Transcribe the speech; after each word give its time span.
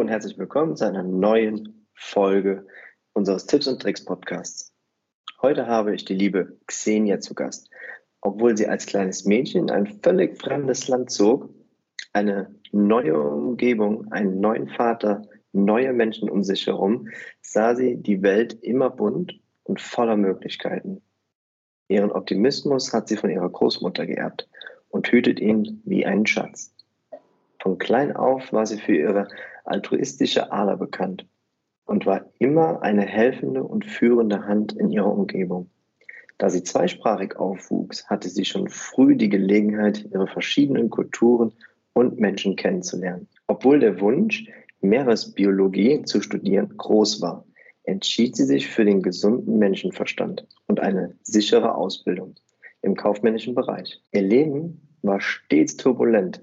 Und 0.00 0.08
herzlich 0.08 0.38
willkommen 0.38 0.76
zu 0.76 0.86
einer 0.86 1.02
neuen 1.02 1.86
Folge 1.92 2.66
unseres 3.12 3.44
Tipps 3.44 3.66
und 3.66 3.82
Tricks 3.82 4.02
Podcasts. 4.02 4.72
Heute 5.42 5.66
habe 5.66 5.94
ich 5.94 6.06
die 6.06 6.14
liebe 6.14 6.56
Xenia 6.66 7.20
zu 7.20 7.34
Gast. 7.34 7.68
Obwohl 8.22 8.56
sie 8.56 8.66
als 8.66 8.86
kleines 8.86 9.26
Mädchen 9.26 9.64
in 9.64 9.70
ein 9.70 10.00
völlig 10.02 10.40
fremdes 10.40 10.88
Land 10.88 11.10
zog, 11.10 11.50
eine 12.14 12.54
neue 12.72 13.20
Umgebung, 13.20 14.10
einen 14.10 14.40
neuen 14.40 14.68
Vater, 14.70 15.20
neue 15.52 15.92
Menschen 15.92 16.30
um 16.30 16.42
sich 16.44 16.66
herum, 16.66 17.08
sah 17.42 17.74
sie 17.74 17.96
die 17.98 18.22
Welt 18.22 18.54
immer 18.54 18.88
bunt 18.88 19.38
und 19.64 19.82
voller 19.82 20.16
Möglichkeiten. 20.16 21.02
Ihren 21.88 22.10
Optimismus 22.10 22.94
hat 22.94 23.06
sie 23.08 23.18
von 23.18 23.28
ihrer 23.28 23.50
Großmutter 23.50 24.06
geerbt 24.06 24.48
und 24.88 25.12
hütet 25.12 25.40
ihn 25.40 25.82
wie 25.84 26.06
einen 26.06 26.24
Schatz. 26.24 26.74
Von 27.60 27.78
klein 27.78 28.16
auf 28.16 28.52
war 28.52 28.66
sie 28.66 28.78
für 28.78 28.96
ihre 28.96 29.28
altruistische 29.64 30.50
Ader 30.50 30.76
bekannt 30.76 31.26
und 31.84 32.06
war 32.06 32.30
immer 32.38 32.82
eine 32.82 33.02
helfende 33.02 33.62
und 33.62 33.84
führende 33.84 34.46
Hand 34.46 34.72
in 34.72 34.90
ihrer 34.90 35.12
Umgebung. 35.12 35.70
Da 36.38 36.48
sie 36.48 36.62
zweisprachig 36.62 37.36
aufwuchs, 37.36 38.08
hatte 38.08 38.30
sie 38.30 38.46
schon 38.46 38.68
früh 38.68 39.14
die 39.14 39.28
Gelegenheit, 39.28 40.06
ihre 40.10 40.26
verschiedenen 40.26 40.88
Kulturen 40.88 41.52
und 41.92 42.18
Menschen 42.18 42.56
kennenzulernen. 42.56 43.28
Obwohl 43.46 43.78
der 43.78 44.00
Wunsch, 44.00 44.46
Meeresbiologie 44.80 46.02
zu 46.04 46.22
studieren, 46.22 46.74
groß 46.74 47.20
war, 47.20 47.44
entschied 47.84 48.36
sie 48.36 48.44
sich 48.44 48.68
für 48.68 48.86
den 48.86 49.02
gesunden 49.02 49.58
Menschenverstand 49.58 50.46
und 50.66 50.80
eine 50.80 51.14
sichere 51.22 51.74
Ausbildung 51.74 52.36
im 52.80 52.94
kaufmännischen 52.94 53.54
Bereich. 53.54 54.00
Ihr 54.12 54.22
Leben 54.22 54.80
war 55.02 55.20
stets 55.20 55.76
turbulent, 55.76 56.40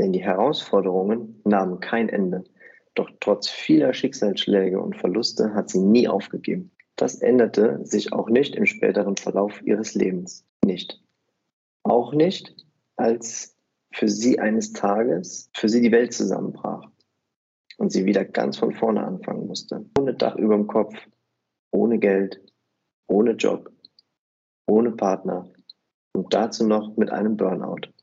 denn 0.00 0.12
die 0.12 0.22
Herausforderungen 0.22 1.40
nahmen 1.44 1.80
kein 1.80 2.08
Ende. 2.08 2.44
Doch 2.94 3.10
trotz 3.20 3.48
vieler 3.48 3.92
Schicksalsschläge 3.92 4.80
und 4.80 4.96
Verluste 4.96 5.54
hat 5.54 5.68
sie 5.68 5.80
nie 5.80 6.08
aufgegeben. 6.08 6.70
Das 6.96 7.16
änderte 7.16 7.80
sich 7.84 8.12
auch 8.12 8.28
nicht 8.28 8.54
im 8.54 8.66
späteren 8.66 9.16
Verlauf 9.16 9.60
ihres 9.62 9.94
Lebens. 9.94 10.46
Nicht. 10.64 11.02
Auch 11.82 12.12
nicht, 12.12 12.54
als 12.96 13.56
für 13.92 14.08
sie 14.08 14.38
eines 14.38 14.72
Tages 14.72 15.50
für 15.54 15.68
sie 15.68 15.80
die 15.80 15.92
Welt 15.92 16.12
zusammenbrach 16.12 16.88
und 17.78 17.90
sie 17.90 18.04
wieder 18.04 18.24
ganz 18.24 18.58
von 18.58 18.72
vorne 18.72 19.04
anfangen 19.04 19.46
musste. 19.46 19.84
Ohne 19.98 20.14
Dach 20.14 20.36
über 20.36 20.54
dem 20.54 20.66
Kopf, 20.66 20.94
ohne 21.72 21.98
Geld, 21.98 22.40
ohne 23.08 23.32
Job, 23.32 23.70
ohne 24.66 24.92
Partner 24.92 25.48
und 26.12 26.32
dazu 26.32 26.66
noch 26.66 26.96
mit 26.96 27.10
einem 27.10 27.36
Burnout 27.36 27.93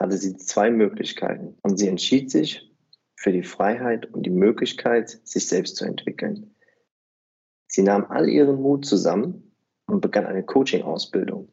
hatte 0.00 0.16
sie 0.16 0.36
zwei 0.36 0.70
Möglichkeiten 0.70 1.58
und 1.62 1.76
sie 1.78 1.86
entschied 1.86 2.30
sich 2.30 2.66
für 3.16 3.32
die 3.32 3.42
Freiheit 3.42 4.06
und 4.12 4.24
die 4.24 4.30
Möglichkeit, 4.30 5.20
sich 5.24 5.46
selbst 5.46 5.76
zu 5.76 5.84
entwickeln. 5.84 6.54
Sie 7.68 7.82
nahm 7.82 8.06
all 8.08 8.28
ihren 8.28 8.62
Mut 8.62 8.86
zusammen 8.86 9.54
und 9.86 10.00
begann 10.00 10.24
eine 10.24 10.42
Coaching-Ausbildung, 10.42 11.52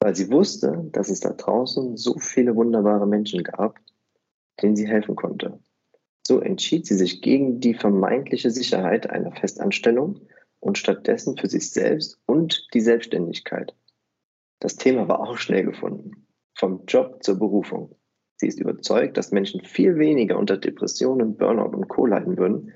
weil 0.00 0.16
sie 0.16 0.30
wusste, 0.30 0.88
dass 0.90 1.08
es 1.08 1.20
da 1.20 1.30
draußen 1.30 1.96
so 1.96 2.18
viele 2.18 2.56
wunderbare 2.56 3.06
Menschen 3.06 3.44
gab, 3.44 3.78
denen 4.60 4.74
sie 4.74 4.88
helfen 4.88 5.14
konnte. 5.14 5.60
So 6.26 6.40
entschied 6.40 6.84
sie 6.84 6.96
sich 6.96 7.22
gegen 7.22 7.60
die 7.60 7.74
vermeintliche 7.74 8.50
Sicherheit 8.50 9.08
einer 9.08 9.32
Festanstellung 9.32 10.20
und 10.58 10.76
stattdessen 10.78 11.38
für 11.38 11.48
sich 11.48 11.70
selbst 11.70 12.18
und 12.26 12.66
die 12.74 12.80
Selbstständigkeit. 12.80 13.74
Das 14.58 14.76
Thema 14.76 15.06
war 15.06 15.20
auch 15.20 15.38
schnell 15.38 15.64
gefunden 15.64 16.27
vom 16.58 16.84
Job 16.86 17.22
zur 17.22 17.38
Berufung. 17.38 17.94
Sie 18.36 18.48
ist 18.48 18.60
überzeugt, 18.60 19.16
dass 19.16 19.32
Menschen 19.32 19.64
viel 19.64 19.96
weniger 19.98 20.38
unter 20.38 20.56
Depressionen, 20.56 21.36
Burnout 21.36 21.76
und 21.76 21.88
Co. 21.88 22.06
leiden 22.06 22.36
würden, 22.36 22.72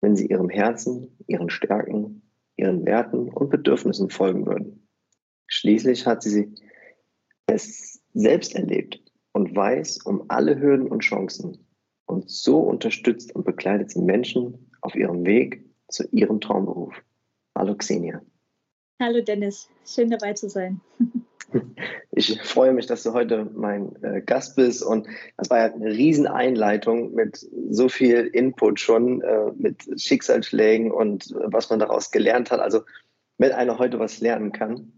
wenn 0.00 0.16
sie 0.16 0.26
ihrem 0.26 0.48
Herzen, 0.48 1.16
ihren 1.26 1.48
Stärken, 1.48 2.22
ihren 2.56 2.84
Werten 2.84 3.28
und 3.28 3.50
Bedürfnissen 3.50 4.10
folgen 4.10 4.46
würden. 4.46 4.88
Schließlich 5.46 6.06
hat 6.06 6.22
sie 6.22 6.54
es 7.46 8.02
selbst 8.14 8.54
erlebt 8.54 9.02
und 9.32 9.54
weiß 9.54 10.02
um 10.04 10.24
alle 10.28 10.58
Hürden 10.58 10.88
und 10.88 11.00
Chancen. 11.00 11.66
Und 12.06 12.30
so 12.30 12.58
unterstützt 12.60 13.34
und 13.34 13.44
begleitet 13.44 13.90
sie 13.90 14.00
Menschen 14.00 14.70
auf 14.82 14.94
ihrem 14.94 15.24
Weg 15.24 15.64
zu 15.88 16.04
ihrem 16.10 16.40
Traumberuf. 16.40 16.94
Hallo 17.56 17.74
Xenia. 17.74 18.20
Hallo 19.00 19.22
Dennis, 19.22 19.68
schön 19.86 20.10
dabei 20.10 20.34
zu 20.34 20.48
sein. 20.48 20.80
Ich 22.14 22.40
freue 22.42 22.72
mich, 22.72 22.86
dass 22.86 23.02
du 23.04 23.14
heute 23.14 23.46
mein 23.54 23.96
äh, 24.02 24.20
Gast 24.20 24.56
bist 24.56 24.82
und 24.82 25.06
das 25.38 25.48
war 25.48 25.58
ja 25.60 25.72
eine 25.72 25.90
Rieseneinleitung 25.90 27.14
mit 27.14 27.46
so 27.70 27.88
viel 27.88 28.26
Input 28.26 28.80
schon, 28.80 29.22
äh, 29.22 29.50
mit 29.56 29.88
Schicksalsschlägen 29.98 30.90
und 30.90 31.30
äh, 31.30 31.34
was 31.44 31.70
man 31.70 31.78
daraus 31.78 32.10
gelernt 32.10 32.50
hat. 32.50 32.60
Also 32.60 32.82
wenn 33.38 33.52
einer 33.52 33.78
heute 33.78 33.98
was 33.98 34.20
lernen 34.20 34.52
kann, 34.52 34.92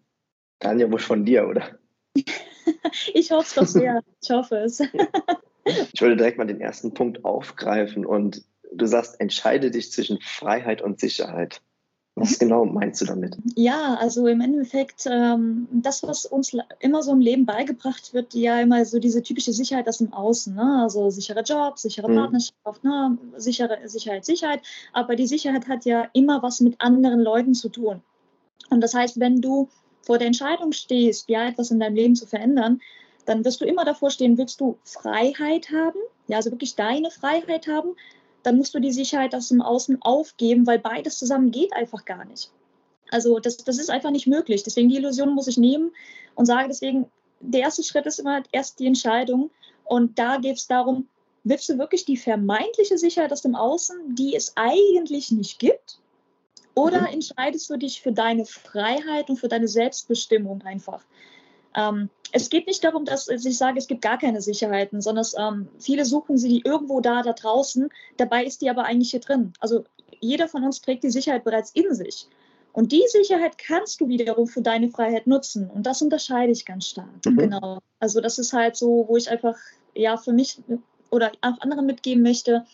dann 0.59 0.81
ja 0.81 0.91
wohl 0.91 0.99
von 0.99 1.25
dir, 1.25 1.47
oder? 1.47 1.79
ich 3.15 3.31
hoffe 3.31 3.47
es 3.47 3.55
doch 3.55 3.67
sehr. 3.67 4.03
Ich 4.21 4.31
hoffe 4.31 4.57
es. 4.57 4.81
ich 4.81 6.01
würde 6.01 6.17
direkt 6.17 6.39
mal 6.39 6.47
den 6.47 6.61
ersten 6.61 6.95
Punkt 6.95 7.25
aufgreifen 7.25 8.05
und 8.05 8.45
du 8.73 8.87
sagst, 8.87 9.21
entscheide 9.21 9.71
dich 9.71 9.93
zwischen 9.93 10.21
Freiheit 10.21 10.83
und 10.83 11.01
Sicherheit. 11.01 11.63
Was 12.17 12.39
genau 12.39 12.65
meinst 12.65 13.01
du 13.01 13.07
damit? 13.07 13.37
Ja, 13.57 13.95
also 13.95 14.29
im 14.29 14.41
Endeffekt, 14.41 15.07
ähm, 15.11 15.67
das, 15.73 16.05
was 16.05 16.27
uns 16.27 16.57
immer 16.79 17.03
so 17.03 17.11
im 17.11 17.21
Leben 17.21 17.45
beigebracht 17.45 18.15
wird, 18.15 18.35
ja 18.35 18.61
immer 18.61 18.85
so 18.85 19.01
diese 19.01 19.21
typische 19.21 19.53
Sicherheit 19.53 19.89
aus 19.89 19.99
dem 19.99 20.13
Außen. 20.13 20.55
Ne? 20.55 20.83
Also 20.83 21.11
sicherer 21.11 21.43
Job, 21.43 21.77
sichere 21.77 22.09
mhm. 22.09 22.17
Partnerschaft, 22.17 22.85
ne? 22.85 23.19
sichere 23.37 23.79
Sicherheit, 23.89 24.25
Sicherheit. 24.25 24.61
Aber 24.93 25.17
die 25.17 25.27
Sicherheit 25.27 25.67
hat 25.67 25.85
ja 25.87 26.09
immer 26.13 26.41
was 26.41 26.61
mit 26.61 26.81
anderen 26.81 27.21
Leuten 27.21 27.55
zu 27.55 27.69
tun. 27.69 28.01
Und 28.71 28.81
das 28.81 28.95
heißt, 28.95 29.19
wenn 29.19 29.41
du 29.41 29.69
vor 30.03 30.19
der 30.19 30.29
Entscheidung 30.29 30.71
stehst, 30.71 31.29
ja, 31.29 31.49
etwas 31.49 31.73
in 31.73 31.81
deinem 31.81 31.97
Leben 31.97 32.15
zu 32.15 32.27
verändern, 32.27 32.81
dann 33.27 33.45
wirst 33.45 33.61
du 33.61 33.65
immer 33.65 33.85
davor 33.85 34.11
stehen, 34.11 34.39
willst 34.39 34.61
du 34.61 34.77
Freiheit 34.85 35.71
haben, 35.71 35.99
ja, 36.29 36.37
also 36.37 36.51
wirklich 36.51 36.77
deine 36.77 37.11
Freiheit 37.11 37.67
haben, 37.67 37.97
dann 38.45 38.59
musst 38.59 38.75
du 38.75 38.79
die 38.79 38.93
Sicherheit 38.93 39.35
aus 39.35 39.49
dem 39.49 39.63
Außen 39.63 40.01
aufgeben, 40.03 40.67
weil 40.67 40.79
beides 40.79 41.19
zusammen 41.19 41.51
geht 41.51 41.73
einfach 41.73 42.05
gar 42.05 42.25
nicht. 42.25 42.51
Also 43.11 43.41
das, 43.41 43.57
das 43.57 43.79
ist 43.79 43.91
einfach 43.91 44.11
nicht 44.11 44.27
möglich. 44.27 44.63
Deswegen 44.63 44.89
die 44.89 44.97
Illusion 44.97 45.35
muss 45.35 45.49
ich 45.49 45.57
nehmen 45.57 45.91
und 46.35 46.47
sage 46.47 46.69
deswegen, 46.69 47.11
der 47.41 47.63
erste 47.63 47.83
Schritt 47.83 48.07
ist 48.07 48.21
immer 48.21 48.43
erst 48.53 48.79
die 48.79 48.87
Entscheidung. 48.87 49.51
Und 49.85 50.19
da 50.19 50.39
geht 50.39 50.57
es 50.57 50.67
darum, 50.67 51.09
willst 51.43 51.69
du 51.69 51.79
wirklich 51.79 52.05
die 52.05 52.17
vermeintliche 52.17 52.99
Sicherheit 52.99 53.33
aus 53.33 53.43
dem 53.43 53.55
Außen, 53.55 54.15
die 54.15 54.35
es 54.35 54.53
eigentlich 54.57 55.31
nicht 55.31 55.59
gibt? 55.59 55.99
Oder 56.75 57.03
mhm. 57.03 57.15
entscheidest 57.15 57.71
du 57.71 57.77
dich 57.77 58.03
für 58.03 58.13
deine 58.13 58.45
Freiheit 58.45 59.31
und 59.31 59.39
für 59.39 59.49
deine 59.49 59.69
Selbstbestimmung 59.69 60.63
einfach? 60.63 61.05
Ähm, 61.75 62.11
es 62.33 62.51
geht 62.51 62.67
nicht 62.67 62.83
darum, 62.83 63.05
dass 63.05 63.29
ich 63.29 63.57
sage, 63.57 63.79
es 63.79 63.87
gibt 63.87 64.03
gar 64.03 64.19
keine 64.19 64.41
Sicherheiten, 64.41 65.01
sondern 65.01 65.25
ähm, 65.39 65.69
viele 65.79 66.05
suchen 66.05 66.37
sie 66.37 66.63
irgendwo 66.65 67.01
da, 67.01 67.23
da 67.23 67.33
draußen. 67.33 67.89
Dabei 68.17 68.45
ist 68.45 68.61
die 68.61 68.71
aber 68.71 68.85
eigentlich 68.85 69.13
hier 69.13 69.21
drin. 69.21 69.53
Also 69.61 69.85
jeder 70.21 70.49
von 70.49 70.65
uns 70.65 70.81
trägt 70.81 71.05
die 71.05 71.11
Sicherheit 71.11 71.45
bereits 71.45 71.71
in 71.73 71.95
sich. 71.95 72.29
Und 72.73 72.91
die 72.91 73.05
Sicherheit 73.07 73.57
kannst 73.57 74.01
du 74.01 74.09
wiederum 74.09 74.49
für 74.49 74.63
deine 74.63 74.91
Freiheit 74.91 75.29
nutzen. 75.29 75.71
Und 75.71 75.87
das 75.87 76.03
unterscheide 76.03 76.51
ich 76.51 76.65
ganz 76.65 76.89
stark. 76.89 77.25
Mhm. 77.25 77.37
Genau. 77.37 77.79
Also 78.01 78.21
das 78.21 78.41
ist 78.41 78.53
halt 78.53 78.75
so, 78.75 79.05
wo 79.09 79.17
ich 79.17 79.31
einfach 79.31 79.57
ja 79.95 80.17
für 80.17 80.33
mich 80.33 80.61
oder 81.11 81.31
auch 81.41 81.61
anderen 81.61 81.87
mitgeben 81.87 82.25
möchte, 82.25 82.67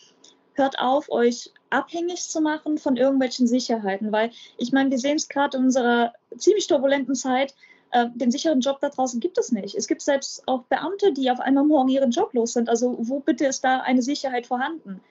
hört 0.53 0.79
auf, 0.79 1.11
euch 1.11 1.51
abhängig 1.69 2.21
zu 2.23 2.41
machen 2.41 2.79
von 2.79 2.97
irgendwelchen 2.97 3.45
Sicherheiten. 3.45 4.11
Weil 4.11 4.31
ich 4.57 4.71
meine, 4.71 4.89
wir 4.89 4.97
sehen 4.97 5.17
es 5.17 5.29
gerade 5.29 5.57
in 5.57 5.65
unserer 5.65 6.13
ziemlich 6.35 6.65
turbulenten 6.65 7.13
Zeit, 7.13 7.53
äh, 7.91 8.07
den 8.13 8.31
sicheren 8.31 8.61
Job 8.61 8.79
da 8.81 8.89
draußen 8.89 9.19
gibt 9.19 9.37
es 9.37 9.51
nicht. 9.51 9.75
Es 9.75 9.87
gibt 9.87 10.01
selbst 10.01 10.47
auch 10.47 10.63
Beamte, 10.63 11.13
die 11.13 11.29
auf 11.31 11.39
einmal 11.39 11.65
morgen 11.65 11.89
ihren 11.89 12.11
Job 12.11 12.33
los 12.33 12.53
sind. 12.53 12.69
Also 12.69 12.97
wo 12.99 13.19
bitte 13.19 13.45
ist 13.45 13.63
da 13.63 13.79
eine 13.79 14.01
Sicherheit 14.01 14.47
vorhanden? 14.47 15.01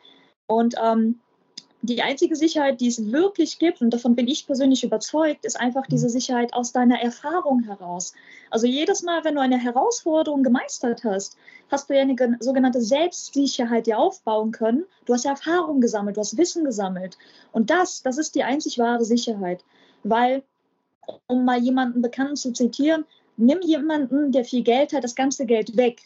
Und 0.47 0.75
ähm, 0.83 1.21
die 1.83 2.03
einzige 2.03 2.37
Sicherheit, 2.37 2.81
die 2.81 2.89
es 2.89 3.11
wirklich 3.11 3.59
gibt, 3.59 3.81
und 3.81 3.91
davon 3.91 4.15
bin 4.15 4.29
ich 4.29 4.47
persönlich 4.47 4.85
überzeugt, 4.85 5.47
ist 5.47 5.59
einfach 5.59 5.87
diese 5.87 6.07
mhm. 6.07 6.13
Sicherheit 6.13 6.53
aus 6.53 6.73
deiner 6.73 7.01
Erfahrung 7.01 7.63
heraus. 7.63 8.13
Also 8.51 8.67
jedes 8.67 9.03
Mal, 9.03 9.25
wenn 9.25 9.35
du 9.35 9.41
eine 9.41 9.57
Herausforderung 9.57 10.43
gemeistert 10.43 11.05
hast, 11.05 11.39
hast 11.71 11.89
du 11.89 11.95
ja 11.95 12.03
eine 12.03 12.37
sogenannte 12.41 12.83
Selbstsicherheit 12.83 13.87
dir 13.87 13.99
aufbauen 13.99 14.53
können. 14.53 14.85
Du 15.07 15.15
hast 15.15 15.25
Erfahrung 15.25 15.81
gesammelt, 15.81 16.17
du 16.17 16.21
hast 16.21 16.37
Wissen 16.37 16.65
gesammelt. 16.65 17.17
Und 17.53 17.71
das, 17.71 18.03
das 18.03 18.19
ist 18.19 18.35
die 18.35 18.45
einzig 18.45 18.79
wahre 18.79 19.05
Sicherheit. 19.05 19.65
Weil 20.03 20.43
um 21.27 21.45
mal 21.45 21.59
jemanden 21.59 22.03
Bekannten 22.03 22.37
zu 22.37 22.53
zitieren, 22.53 23.05
nimm 23.37 23.61
jemanden, 23.63 24.33
der 24.33 24.45
viel 24.45 24.63
Geld 24.63 24.93
hat, 24.93 25.05
das 25.05 25.15
ganze 25.15 25.47
Geld 25.47 25.77
weg. 25.77 26.03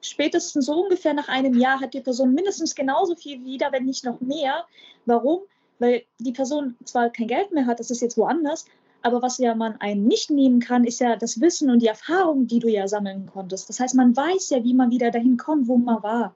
Spätestens 0.00 0.66
so 0.66 0.84
ungefähr 0.84 1.14
nach 1.14 1.28
einem 1.28 1.58
Jahr 1.58 1.80
hat 1.80 1.94
die 1.94 2.00
Person 2.00 2.34
mindestens 2.34 2.74
genauso 2.74 3.16
viel 3.16 3.44
wieder, 3.44 3.72
wenn 3.72 3.84
nicht 3.84 4.04
noch 4.04 4.20
mehr. 4.20 4.64
Warum? 5.06 5.40
Weil 5.78 6.04
die 6.18 6.32
Person 6.32 6.76
zwar 6.84 7.10
kein 7.10 7.26
Geld 7.26 7.52
mehr 7.52 7.66
hat, 7.66 7.80
das 7.80 7.90
ist 7.90 8.00
jetzt 8.00 8.16
woanders, 8.16 8.66
aber 9.02 9.22
was 9.22 9.38
ja 9.38 9.54
man 9.54 9.80
einen 9.80 10.06
nicht 10.06 10.30
nehmen 10.30 10.60
kann, 10.60 10.84
ist 10.84 11.00
ja 11.00 11.16
das 11.16 11.40
Wissen 11.40 11.70
und 11.70 11.82
die 11.82 11.86
Erfahrung, 11.86 12.46
die 12.46 12.58
du 12.58 12.68
ja 12.68 12.88
sammeln 12.88 13.26
konntest. 13.26 13.68
Das 13.68 13.80
heißt, 13.80 13.94
man 13.94 14.16
weiß 14.16 14.50
ja, 14.50 14.64
wie 14.64 14.74
man 14.74 14.90
wieder 14.90 15.10
dahin 15.10 15.36
kommt, 15.36 15.68
wo 15.68 15.76
man 15.76 16.02
war. 16.02 16.34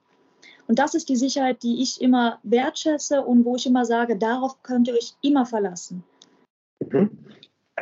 Und 0.68 0.78
das 0.78 0.94
ist 0.94 1.08
die 1.08 1.16
Sicherheit, 1.16 1.62
die 1.62 1.82
ich 1.82 2.00
immer 2.00 2.38
wertschätze 2.44 3.22
und 3.22 3.44
wo 3.44 3.56
ich 3.56 3.66
immer 3.66 3.84
sage, 3.84 4.16
darauf 4.16 4.62
könnt 4.62 4.88
ihr 4.88 4.94
euch 4.94 5.14
immer 5.20 5.44
verlassen. 5.44 6.04
Mhm. 6.80 7.10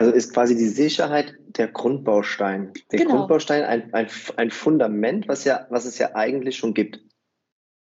Also 0.01 0.15
ist 0.15 0.33
quasi 0.33 0.57
die 0.57 0.69
Sicherheit 0.69 1.35
der 1.47 1.69
Grundbaustein. 1.69 2.73
Der 2.91 3.01
genau. 3.01 3.17
Grundbaustein 3.17 3.65
ein, 3.65 3.93
ein, 3.93 4.09
ein 4.37 4.51
Fundament, 4.51 5.29
was, 5.29 5.45
ja, 5.45 5.67
was 5.69 5.85
es 5.85 5.99
ja 5.99 6.15
eigentlich 6.15 6.57
schon 6.57 6.73
gibt. 6.73 7.01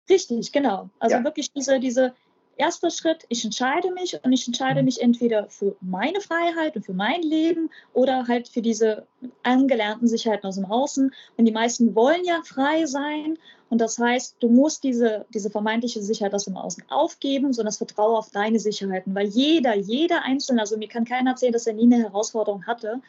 Richtig, 0.08 0.53
genau. 0.53 0.91
Also 1.00 1.17
ja. 1.17 1.25
wirklich 1.25 1.53
diese, 1.53 1.81
diese 1.81 2.14
erster 2.56 2.91
Schritt, 2.91 3.25
ich 3.29 3.44
entscheide 3.44 3.91
mich 3.93 4.19
und 4.23 4.32
ich 4.32 4.47
entscheide 4.47 4.82
mich 4.82 5.00
entweder 5.00 5.49
für 5.49 5.76
meine 5.81 6.20
Freiheit 6.20 6.76
und 6.76 6.85
für 6.85 6.94
mein 6.94 7.23
Leben 7.23 7.70
oder 7.93 8.26
halt 8.26 8.49
für 8.49 8.62
diese 8.62 9.06
angelernten 9.43 10.08
Sicherheiten 10.08 10.47
aus 10.47 10.56
dem 10.56 10.64
Außen. 10.64 11.12
Und 11.37 11.44
die 11.44 11.53
meisten 11.53 11.94
wollen 11.94 12.25
ja 12.25 12.41
frei 12.44 12.87
sein. 12.87 13.38
Und 13.69 13.81
das 13.81 13.99
heißt, 13.99 14.37
du 14.41 14.49
musst 14.49 14.85
diese, 14.85 15.26
diese 15.35 15.50
vermeintliche 15.50 16.03
Sicherheit 16.03 16.35
aus 16.35 16.44
dem 16.44 16.56
Außen 16.56 16.85
aufgeben, 16.88 17.53
sondern 17.53 17.69
das 17.69 17.79
Vertraue 17.79 18.17
auf 18.17 18.31
deine 18.31 18.59
Sicherheiten. 18.59 19.14
Weil 19.14 19.26
jeder, 19.26 19.75
jeder 19.75 20.23
Einzelne, 20.23 20.61
also 20.61 20.76
mir 20.76 20.88
kann 20.88 21.05
keiner 21.05 21.31
erzählen, 21.31 21.52
dass 21.52 21.67
er 21.67 21.75
nie 21.75 21.93
eine 21.93 22.02
Herausforderung 22.02 22.67
hatte. 22.67 23.00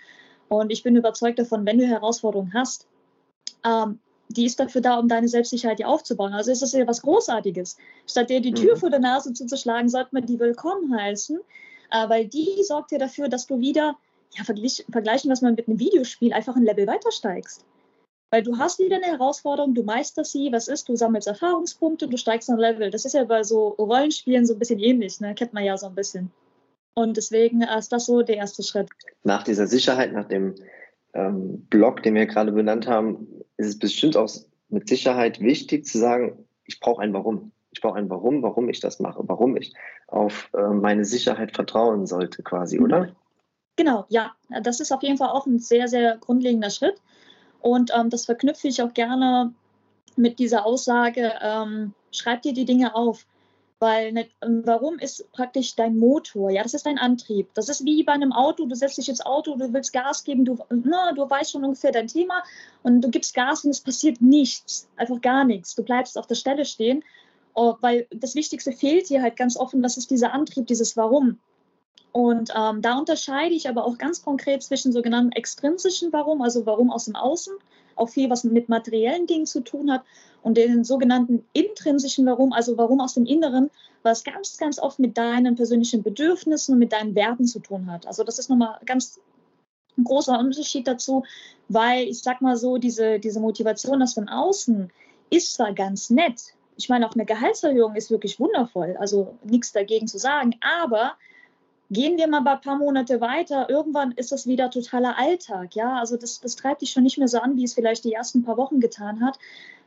Und 0.50 0.72
ich 0.72 0.84
bin 0.84 0.96
überzeugt 0.96 1.40
davon, 1.40 1.66
wenn 1.66 1.78
du 1.78 1.86
Herausforderungen 1.86 2.54
hast, 2.54 2.88
ähm, 3.66 4.00
die 4.30 4.46
ist 4.46 4.60
dafür 4.60 4.82
da, 4.82 5.00
um 5.00 5.08
deine 5.08 5.28
Selbstsicherheit 5.28 5.80
ja 5.80 5.88
aufzubauen. 5.88 6.34
Also 6.34 6.52
ist 6.52 6.62
das 6.62 6.74
ja 6.74 6.88
was 6.88 7.02
Großartiges. 7.02 7.78
Statt 8.06 8.30
dir 8.30 8.42
die 8.42 8.54
Tür 8.54 8.76
mhm. 8.76 8.80
vor 8.80 8.90
der 8.90 9.00
Nase 9.00 9.34
zuzuschlagen, 9.34 9.90
sollte 9.90 10.10
man 10.12 10.26
die 10.26 10.40
willkommen 10.40 10.96
heißen, 10.96 11.40
äh, 11.92 12.10
weil 12.10 12.28
die 12.28 12.64
sorgt 12.64 12.92
ja 12.92 12.98
dafür, 12.98 13.30
dass 13.30 13.48
du 13.48 13.60
wieder, 13.60 13.96
ja, 14.36 14.44
vergleich, 14.44 14.86
vergleichen 14.92 15.30
wir 15.30 15.34
es 15.34 15.42
mal 15.42 15.54
mit 15.54 15.68
einem 15.68 15.80
Videospiel, 15.80 16.34
einfach 16.34 16.56
ein 16.56 16.64
Level 16.64 16.88
weiter 16.88 17.12
steigst. 17.12 17.66
Weil 18.30 18.44
du 18.44 18.58
hast 18.58 18.80
wieder 18.80 18.98
eine 18.98 19.06
Herausforderung, 19.06 19.74
du 19.74 19.84
meisterst 19.84 20.34
sie, 20.34 20.52
was 20.52 20.68
ist, 20.68 20.90
du 20.90 20.98
sammelst 20.98 21.30
Erfahrungspunkte, 21.30 22.10
du 22.10 22.18
steigst 22.18 22.50
ein 22.50 22.58
Level. 22.58 22.92
Das 22.92 23.06
ist 23.06 23.14
ja 23.14 23.24
bei 23.24 23.44
so 23.44 23.70
Rollenspielen 23.70 24.46
so 24.46 24.54
ein 24.54 24.60
bisschen 24.60 24.80
ähnlich, 24.80 25.22
ne? 25.22 25.34
kennt 25.34 25.54
man 25.54 25.64
ja 25.64 25.78
so 25.78 25.88
ein 25.88 25.96
bisschen. 25.96 26.32
Und 26.94 27.16
deswegen 27.16 27.62
ist 27.62 27.94
das 27.94 28.06
so 28.08 28.24
der 28.24 28.38
erste 28.38 28.64
Schritt. 28.64 28.90
Nach 29.24 29.44
dieser 29.44 29.68
Sicherheit, 29.68 30.12
nach 30.12 30.28
dem 30.28 30.56
ähm, 31.14 31.66
Block, 31.70 32.04
den 32.04 32.16
wir 32.16 32.26
gerade 32.26 32.52
benannt 32.52 32.88
haben, 32.88 33.28
ist 33.58 33.68
es 33.68 33.80
bestimmt 33.80 34.16
auch 34.18 34.30
mit 34.70 34.88
Sicherheit 34.88 35.40
wichtig 35.40 35.86
zu 35.86 35.98
sagen, 35.98 36.46
ich 36.66 36.80
brauche 36.80 37.02
ein 37.02 37.14
Warum. 37.14 37.52
Ich 37.72 37.82
brauche 37.82 37.98
ein 37.98 38.10
Warum, 38.10 38.42
warum 38.42 38.70
ich 38.70 38.80
das 38.80 39.00
mache, 39.00 39.22
warum 39.28 39.58
ich 39.58 39.74
auf 40.08 40.50
äh, 40.54 40.68
meine 40.68 41.06
Sicherheit 41.06 41.54
vertrauen 41.54 42.06
sollte, 42.06 42.42
quasi, 42.44 42.80
oder? 42.80 43.16
Genau, 43.76 44.06
ja. 44.10 44.36
Das 44.64 44.80
ist 44.80 44.92
auf 44.92 45.04
jeden 45.04 45.18
Fall 45.18 45.30
auch 45.30 45.46
ein 45.46 45.60
sehr, 45.60 45.88
sehr 45.88 46.18
grundlegender 46.18 46.70
Schritt. 46.70 46.96
Und 47.62 47.92
ähm, 47.96 48.10
das 48.10 48.26
verknüpfe 48.26 48.68
ich 48.68 48.82
auch 48.82 48.94
gerne 48.94 49.54
mit 50.16 50.40
dieser 50.40 50.66
Aussage, 50.66 51.34
ähm, 51.42 51.94
schreib 52.12 52.42
dir 52.42 52.54
die 52.54 52.66
Dinge 52.66 52.96
auf. 52.96 53.26
Weil 53.80 54.12
ne, 54.12 54.28
warum 54.42 54.98
ist 54.98 55.32
praktisch 55.32 55.76
dein 55.76 55.98
Motor? 55.98 56.50
Ja, 56.50 56.64
das 56.64 56.74
ist 56.74 56.88
dein 56.88 56.98
Antrieb. 56.98 57.54
Das 57.54 57.70
ist 57.70 57.86
wie 57.86 58.04
bei 58.04 58.14
einem 58.14 58.34
Auto. 58.34 58.66
Du 58.66 58.76
setzt 58.76 58.98
dich 58.98 59.08
ins 59.08 59.24
Auto, 59.24 59.56
du 59.56 59.72
willst 59.72 59.94
Gas 59.94 60.24
geben, 60.24 60.46
du, 60.46 60.58
na, 60.70 61.12
du 61.14 61.30
weißt 61.30 61.52
schon 61.52 61.64
ungefähr 61.64 61.92
dein 61.92 62.08
Thema 62.08 62.44
und 62.82 63.02
du 63.02 63.10
gibst 63.10 63.36
Gas 63.36 63.66
und 63.66 63.72
es 63.72 63.82
passiert 63.82 64.20
nichts. 64.20 64.88
Einfach 64.96 65.22
gar 65.22 65.44
nichts. 65.44 65.76
Du 65.76 65.84
bleibst 65.84 66.18
auf 66.18 66.26
der 66.26 66.36
Stelle 66.36 66.66
stehen, 66.66 67.04
oh, 67.54 67.76
weil 67.82 68.08
das 68.10 68.34
Wichtigste 68.34 68.72
fehlt 68.72 69.08
hier 69.08 69.22
halt 69.22 69.36
ganz 69.36 69.58
offen. 69.58 69.84
Das 69.84 69.98
ist 69.98 70.10
dieser 70.10 70.34
Antrieb, 70.34 70.66
dieses 70.66 70.98
Warum. 70.98 71.40
Und 72.12 72.52
ähm, 72.56 72.82
da 72.82 72.98
unterscheide 72.98 73.54
ich 73.54 73.70
aber 73.70 73.86
auch 73.86 74.00
ganz 74.00 74.24
konkret 74.24 74.64
zwischen 74.64 74.92
sogenannten 74.92 75.34
extrinsischen 75.34 76.12
Warum, 76.12 76.42
also 76.42 76.66
Warum 76.66 76.90
aus 76.90 77.06
dem 77.06 77.16
Außen, 77.16 77.54
auch 77.96 78.10
viel, 78.10 78.30
was 78.32 78.44
mit 78.44 78.70
materiellen 78.70 79.28
Dingen 79.28 79.46
zu 79.46 79.60
tun 79.60 79.92
hat, 79.92 80.04
und 80.44 80.58
den 80.58 80.84
sogenannten 80.84 81.44
intrinsischen 81.54 82.26
Warum, 82.26 82.54
also 82.54 82.78
Warum 82.78 83.02
aus 83.02 83.14
dem 83.16 83.26
Inneren, 83.26 83.70
was 84.04 84.24
ganz, 84.24 84.58
ganz 84.58 84.80
oft 84.80 85.00
mit 85.00 85.18
deinen 85.18 85.56
persönlichen 85.56 86.04
Bedürfnissen 86.04 86.74
und 86.74 86.80
mit 86.80 86.94
deinen 86.94 87.16
Werten 87.16 87.46
zu 87.46 87.60
tun 87.60 87.92
hat. 87.92 88.08
Also 88.08 88.24
das 88.24 88.40
ist 88.40 88.50
nochmal 88.50 88.80
ganz 88.86 89.20
ein 89.98 90.04
großer 90.04 90.38
Unterschied 90.38 90.88
dazu, 90.88 91.24
weil 91.70 92.08
ich 92.08 92.22
sag 92.22 92.42
mal 92.42 92.56
so, 92.56 92.78
diese, 92.78 93.20
diese 93.20 93.40
Motivation 93.40 94.02
aus 94.02 94.14
dem 94.16 94.28
Außen 94.28 94.92
ist 95.30 95.56
zwar 95.56 95.74
ganz 95.74 96.10
nett, 96.10 96.54
ich 96.80 96.90
meine, 96.90 97.08
auch 97.08 97.16
eine 97.16 97.26
Gehaltserhöhung 97.26 97.96
ist 97.96 98.12
wirklich 98.12 98.40
wundervoll, 98.40 98.96
also 99.00 99.36
nichts 99.44 99.72
dagegen 99.72 100.08
zu 100.08 100.20
sagen, 100.20 100.56
aber 100.62 101.14
Gehen 101.90 102.18
wir 102.18 102.28
mal 102.28 102.46
ein 102.46 102.60
paar 102.60 102.78
Monate 102.78 103.22
weiter, 103.22 103.70
irgendwann 103.70 104.12
ist 104.12 104.34
das 104.34 104.46
wieder 104.46 104.70
totaler 104.70 105.18
Alltag. 105.18 105.74
Ja, 105.74 106.00
also 106.00 106.18
das, 106.18 106.42
das 106.42 106.58
treibt 106.58 106.82
dich 106.82 106.92
schon 106.92 107.04
nicht 107.04 107.18
mehr 107.18 107.30
so 107.30 107.40
an, 107.40 107.56
wie 107.56 107.64
es 107.64 107.76
vielleicht 107.76 108.04
die 108.04 108.12
ersten 108.12 108.44
paar 108.44 108.58
Wochen 108.58 108.82
getan 108.82 109.24
hat. 109.24 109.40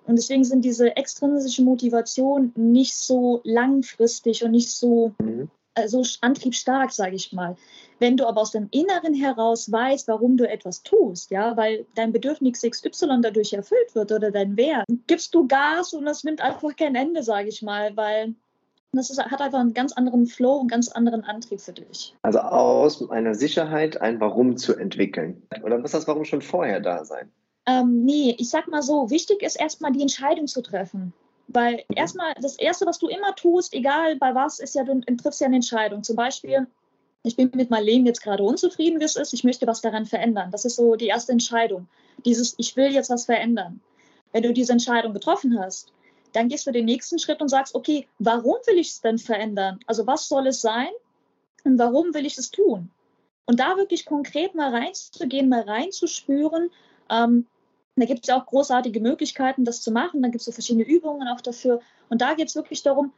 Und 0.07 0.17
deswegen 0.17 0.45
sind 0.45 0.65
diese 0.65 0.97
extrinsische 0.97 1.63
Motivation 1.63 2.53
nicht 2.57 2.97
so 2.97 3.41
langfristig 3.45 4.43
und 4.45 4.53
nicht 4.53 4.71
so, 4.71 5.13
mhm. 5.19 5.51
äh, 5.75 5.89
so 5.89 6.03
antriebsstark, 6.21 6.93
sage 6.93 7.17
ich 7.17 7.33
mal. 7.33 7.57
Wenn 7.99 8.17
du 8.17 8.27
aber 8.27 8.41
aus 8.41 8.51
dem 8.51 8.69
Inneren 8.71 9.15
heraus 9.15 9.71
weißt, 9.71 10.09
warum 10.09 10.37
du 10.37 10.49
etwas 10.49 10.83
tust, 10.83 11.31
ja, 11.31 11.57
weil 11.57 11.87
dein 11.95 12.13
Bedürfnis 12.13 12.63
XY 12.63 13.21
dadurch 13.21 13.53
erfüllt 13.53 13.95
wird 13.95 14.11
oder 14.11 14.31
dein 14.31 14.57
Wert, 14.57 14.87
gibst 15.07 15.35
du 15.35 15.47
Gas 15.47 15.93
und 15.93 16.07
das 16.07 16.25
nimmt 16.25 16.41
einfach 16.41 16.75
kein 16.77 16.95
Ende, 16.95 17.23
sage 17.23 17.49
ich 17.49 17.61
mal, 17.61 17.97
weil 17.97 18.35
das 18.93 19.11
ist, 19.11 19.23
hat 19.23 19.41
einfach 19.41 19.61
einen 19.61 19.75
ganz 19.75 19.93
anderen 19.93 20.27
Flow 20.27 20.57
und 20.57 20.69
ganz 20.69 20.89
anderen 20.89 21.23
Antrieb 21.25 21.61
für 21.61 21.73
dich. 21.73 22.17
Also 22.23 22.41
aus 22.41 23.09
einer 23.11 23.35
Sicherheit 23.35 24.01
ein 24.01 24.21
Warum 24.21 24.57
zu 24.57 24.75
entwickeln. 24.75 25.47
Oder 25.63 25.79
muss 25.79 25.93
das 25.93 26.09
Warum 26.09 26.25
schon 26.25 26.43
vorher 26.43 26.81
da 26.81 27.05
sein? 27.05 27.31
Ähm, 27.71 28.05
nee, 28.05 28.35
ich 28.39 28.51
sag 28.51 28.67
mal 28.69 28.83
so, 28.83 29.11
wichtig 29.11 29.43
ist 29.43 29.55
erstmal 29.55 29.93
die 29.93 30.03
Entscheidung 30.03 30.49
zu 30.49 30.61
treffen. 30.61 31.13
Weil 31.47 31.85
erstmal, 31.95 32.35
das 32.41 32.57
Erste, 32.57 32.87
was 32.87 32.99
du 32.99 33.09
immer 33.09 33.35
tust, 33.35 33.75
egal 33.75 34.17
bei 34.17 34.35
was, 34.35 34.59
ist 34.61 34.75
ja, 34.75 34.85
du 34.85 35.01
triffst 35.17 35.41
ja 35.41 35.47
eine 35.47 35.57
Entscheidung. 35.57 36.03
Zum 36.03 36.17
Beispiel, 36.17 36.67
ich 37.23 37.37
bin 37.37 37.51
mit 37.55 37.71
meinem 37.71 37.85
Leben 37.85 38.07
jetzt 38.07 38.23
gerade 38.23 38.43
unzufrieden, 38.43 39.01
wie 39.01 39.05
es 39.05 39.17
ist, 39.17 39.35
ich 39.35 39.45
möchte 39.45 39.67
was 39.67 39.81
daran 39.81 40.07
verändern. 40.07 40.51
Das 40.51 40.65
ist 40.65 40.77
so 40.77 40.97
die 40.97 41.09
erste 41.09 41.33
Entscheidung. 41.33 41.89
Dieses, 42.25 42.55
ich 42.59 42.77
will 42.77 42.93
jetzt 42.93 43.11
was 43.11 43.27
verändern. 43.27 43.81
Wenn 44.33 44.43
du 44.43 44.53
diese 44.53 44.73
Entscheidung 44.73 45.13
getroffen 45.13 45.59
hast, 45.59 45.93
dann 46.33 46.49
gehst 46.49 46.67
du 46.67 46.73
den 46.73 46.85
nächsten 46.85 47.19
Schritt 47.19 47.41
und 47.41 47.49
sagst, 47.49 47.75
okay, 47.75 48.07
warum 48.19 48.57
will 48.67 48.79
ich 48.79 48.91
es 48.91 49.01
denn 49.01 49.19
verändern? 49.19 49.81
Also 49.87 50.07
was 50.07 50.29
soll 50.29 50.47
es 50.47 50.61
sein 50.61 50.91
und 51.65 51.79
warum 51.79 52.15
will 52.15 52.27
ich 52.27 52.39
es 52.39 52.51
tun? 52.51 52.91
Und 53.47 53.59
da 53.59 53.77
wirklich 53.77 54.07
konkret 54.07 54.55
mal 54.55 54.71
reinzugehen, 54.71 55.49
mal 55.49 55.63
reinzuspüren. 55.63 56.71
Ähm, 57.11 57.47
da 57.97 58.07
gibt 58.07 58.21
es 58.23 58.29
ja 58.29 58.41
auch 58.41 58.47
großartige 58.47 59.01
Möglichkeiten, 59.01 59.65
das 59.65 59.83
zu 59.83 59.91
machen. 59.91 60.23
Da 60.23 60.29
gibt 60.29 60.41
es 60.41 60.47
so 60.47 60.53
verschiedene 60.53 60.85
Übungen 60.85 61.29
auch 61.29 61.41
dafür. 61.41 61.81
Und 62.09 62.23
da 62.23 62.35
geht 62.35 62.49
es 62.49 62.55
wirklich 62.55 62.83
darum, 62.83 63.13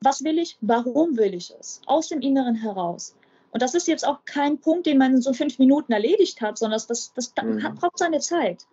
was 0.00 0.24
will 0.24 0.38
ich, 0.38 0.56
warum 0.60 1.16
will 1.16 1.34
ich 1.34 1.52
es? 1.58 1.80
Aus 1.86 2.08
dem 2.08 2.20
Inneren 2.20 2.54
heraus. 2.54 3.14
Und 3.52 3.62
das 3.62 3.74
ist 3.74 3.86
jetzt 3.86 4.06
auch 4.06 4.18
kein 4.24 4.58
Punkt, 4.58 4.86
den 4.86 4.98
man 4.98 5.14
in 5.14 5.22
so 5.22 5.32
fünf 5.32 5.58
Minuten 5.58 5.92
erledigt 5.92 6.40
hat, 6.40 6.58
sondern 6.58 6.76
das, 6.76 6.86
das, 6.88 7.12
das 7.14 7.32
mhm. 7.42 7.76
braucht 7.76 7.98
seine 7.98 8.18
Zeit. 8.18 8.66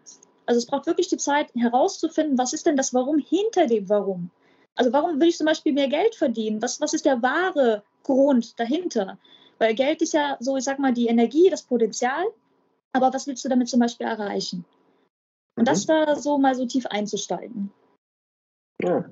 Also 0.47 0.57
es 0.57 0.65
braucht 0.65 0.87
wirklich 0.87 1.07
die 1.07 1.17
Zeit 1.17 1.53
herauszufinden, 1.55 2.37
was 2.37 2.53
ist 2.53 2.65
denn 2.65 2.75
das 2.75 2.93
Warum 2.93 3.19
hinter 3.19 3.67
dem 3.67 3.87
Warum. 3.89 4.31
Also 4.75 4.91
warum 4.91 5.19
will 5.19 5.27
ich 5.27 5.37
zum 5.37 5.45
Beispiel 5.45 5.73
mehr 5.73 5.87
Geld 5.87 6.15
verdienen? 6.15 6.61
Was, 6.61 6.81
was 6.81 6.93
ist 6.93 7.05
der 7.05 7.21
wahre 7.21 7.83
Grund 8.03 8.59
dahinter? 8.59 9.17
Weil 9.59 9.75
Geld 9.75 10.01
ist 10.01 10.13
ja 10.13 10.37
so, 10.39 10.57
ich 10.57 10.63
sag 10.63 10.79
mal, 10.79 10.93
die 10.93 11.07
Energie, 11.07 11.49
das 11.49 11.61
Potenzial. 11.61 12.25
Aber 12.93 13.13
was 13.13 13.27
willst 13.27 13.45
du 13.45 13.49
damit 13.49 13.69
zum 13.69 13.79
Beispiel 13.79 14.07
erreichen? 14.07 14.65
Und 15.61 15.67
mhm. 15.67 15.73
das 15.73 15.85
da 15.85 16.15
so 16.15 16.39
mal 16.39 16.55
so 16.55 16.65
tief 16.65 16.87
einzusteigen. 16.87 17.71
Ja. 18.81 19.05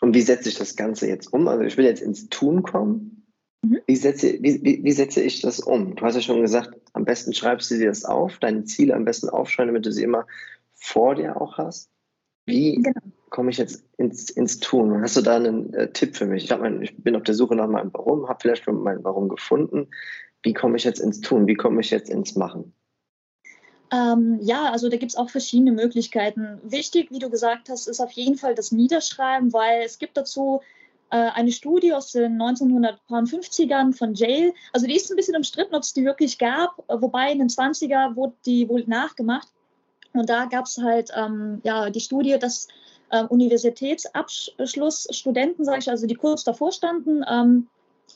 Und 0.00 0.14
wie 0.14 0.22
setze 0.22 0.48
ich 0.48 0.56
das 0.56 0.76
Ganze 0.76 1.06
jetzt 1.06 1.30
um? 1.30 1.46
Also 1.46 1.62
ich 1.62 1.76
will 1.76 1.84
jetzt 1.84 2.00
ins 2.00 2.30
Tun 2.30 2.62
kommen. 2.62 3.26
Mhm. 3.62 3.80
Wie, 3.86 3.96
setze, 3.96 4.38
wie, 4.40 4.64
wie, 4.64 4.82
wie 4.82 4.92
setze 4.92 5.20
ich 5.20 5.42
das 5.42 5.60
um? 5.60 5.94
Du 5.94 6.02
hast 6.02 6.14
ja 6.14 6.22
schon 6.22 6.40
gesagt, 6.40 6.74
am 6.94 7.04
besten 7.04 7.34
schreibst 7.34 7.70
du 7.70 7.76
dir 7.76 7.88
das 7.88 8.06
auf, 8.06 8.38
deine 8.38 8.64
Ziele 8.64 8.94
am 8.94 9.04
besten 9.04 9.28
aufschreiben, 9.28 9.74
damit 9.74 9.84
du 9.84 9.92
sie 9.92 10.04
immer 10.04 10.26
vor 10.74 11.16
dir 11.16 11.38
auch 11.38 11.58
hast. 11.58 11.90
Wie 12.46 12.76
genau. 12.76 13.00
komme 13.28 13.50
ich 13.50 13.58
jetzt 13.58 13.84
ins, 13.98 14.30
ins 14.30 14.60
Tun? 14.60 15.02
Hast 15.02 15.18
du 15.18 15.20
da 15.20 15.36
einen 15.36 15.74
äh, 15.74 15.92
Tipp 15.92 16.16
für 16.16 16.24
mich? 16.24 16.44
Ich, 16.44 16.58
mein, 16.58 16.80
ich 16.80 16.96
bin 16.96 17.14
auf 17.14 17.24
der 17.24 17.34
Suche 17.34 17.56
nach 17.56 17.68
meinem 17.68 17.92
Warum, 17.92 18.26
habe 18.26 18.38
vielleicht 18.40 18.64
schon 18.64 18.82
mein 18.82 19.04
Warum 19.04 19.28
gefunden. 19.28 19.88
Wie 20.42 20.54
komme 20.54 20.78
ich 20.78 20.84
jetzt 20.84 21.00
ins 21.00 21.20
Tun? 21.20 21.46
Wie 21.46 21.56
komme 21.56 21.82
ich 21.82 21.90
jetzt 21.90 22.08
ins 22.08 22.36
Machen? 22.36 22.72
Ähm, 23.92 24.38
ja, 24.40 24.70
also 24.70 24.88
da 24.88 24.96
gibt 24.96 25.12
es 25.12 25.16
auch 25.16 25.30
verschiedene 25.30 25.72
Möglichkeiten. 25.72 26.58
Wichtig, 26.62 27.10
wie 27.10 27.18
du 27.18 27.30
gesagt 27.30 27.68
hast, 27.68 27.86
ist 27.86 28.00
auf 28.00 28.12
jeden 28.12 28.36
Fall 28.36 28.54
das 28.54 28.72
Niederschreiben, 28.72 29.52
weil 29.52 29.82
es 29.82 29.98
gibt 29.98 30.16
dazu 30.16 30.60
äh, 31.10 31.16
eine 31.16 31.52
Studie 31.52 31.92
aus 31.92 32.12
den 32.12 32.40
1950ern 32.40 33.96
von 33.96 34.14
Jail. 34.14 34.54
Also 34.72 34.86
die 34.86 34.96
ist 34.96 35.10
ein 35.10 35.16
bisschen 35.16 35.36
umstritten, 35.36 35.74
ob 35.74 35.82
es 35.82 35.92
die 35.92 36.04
wirklich 36.04 36.38
gab, 36.38 36.82
wobei 36.88 37.30
in 37.30 37.38
den 37.38 37.48
20er 37.48 38.16
wurde 38.16 38.34
die 38.46 38.68
wohl 38.68 38.84
nachgemacht. 38.86 39.48
Und 40.12 40.30
da 40.30 40.46
gab 40.46 40.66
es 40.66 40.78
halt 40.78 41.10
ähm, 41.14 41.60
ja, 41.64 41.90
die 41.90 42.00
Studie, 42.00 42.38
dass 42.38 42.68
ähm, 43.10 43.26
Universitätsabschlussstudenten, 43.28 45.64
sage 45.64 45.80
ich, 45.80 45.90
also 45.90 46.06
die 46.06 46.14
kurz 46.14 46.44
davor 46.44 46.72
standen, 46.72 47.24
ähm, 47.28 47.68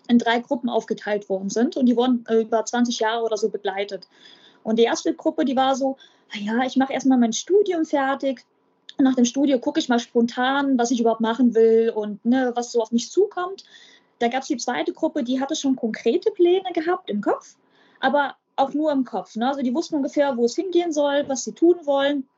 in 0.09 0.19
drei 0.19 0.41
Gruppen 0.41 0.69
aufgeteilt 0.69 1.29
worden 1.29 1.51
sind 1.51 1.77
und 1.77 1.87
die 1.87 1.97
wurden 1.97 2.25
äh, 2.29 2.41
über 2.41 2.65
20 2.65 3.01
Jahre 3.01 3.25
oder 3.25 3.37
so 3.37 3.49
begleitet. 3.49 4.09
Und 4.62 4.79
die 4.79 4.85
erste 4.85 5.15
Gruppe, 5.15 5.45
die 5.45 5.57
war 5.57 5.75
so, 5.75 5.97
ja, 6.35 6.62
ich 6.65 6.77
mache 6.77 6.93
erstmal 6.93 7.19
mein 7.19 7.33
Studium 7.33 7.85
fertig 7.85 8.45
nach 9.00 9.15
dem 9.15 9.25
Studio 9.25 9.59
gucke 9.59 9.81
ich 9.81 9.88
mal 9.88 10.00
spontan, 10.00 10.79
was 10.79 10.91
ich 10.91 11.00
überhaupt 11.00 11.21
machen 11.21 11.55
will 11.55 11.93
und 11.95 12.25
ne, 12.25 12.53
was 12.55 12.73
so 12.73 12.83
auf 12.83 12.91
mich 12.91 13.11
zukommt. 13.11 13.65
Da 14.19 14.29
gab 14.29 14.43
es 14.43 14.49
die 14.49 14.57
zweite 14.57 14.93
Gruppe, 14.93 15.23
die 15.23 15.41
hatte 15.41 15.55
schon 15.55 15.77
konkrete 15.77 16.31
Pläne 16.33 16.73
gehabt 16.73 17.09
im 17.09 17.21
Kopf, 17.21 17.57
aber 18.00 18.35
auch 18.57 18.75
nur 18.75 18.91
im 18.91 19.05
Kopf. 19.05 19.37
Ne? 19.37 19.47
Also 19.47 19.62
die 19.62 19.75
wussten 19.75 19.95
ungefähr, 19.95 20.37
wo 20.37 20.45
es 20.45 20.57
hingehen 20.57 20.93
soll, 20.93 21.25
was 21.29 21.45
sie 21.45 21.53
tun 21.53 21.77
wollen, 21.85 22.29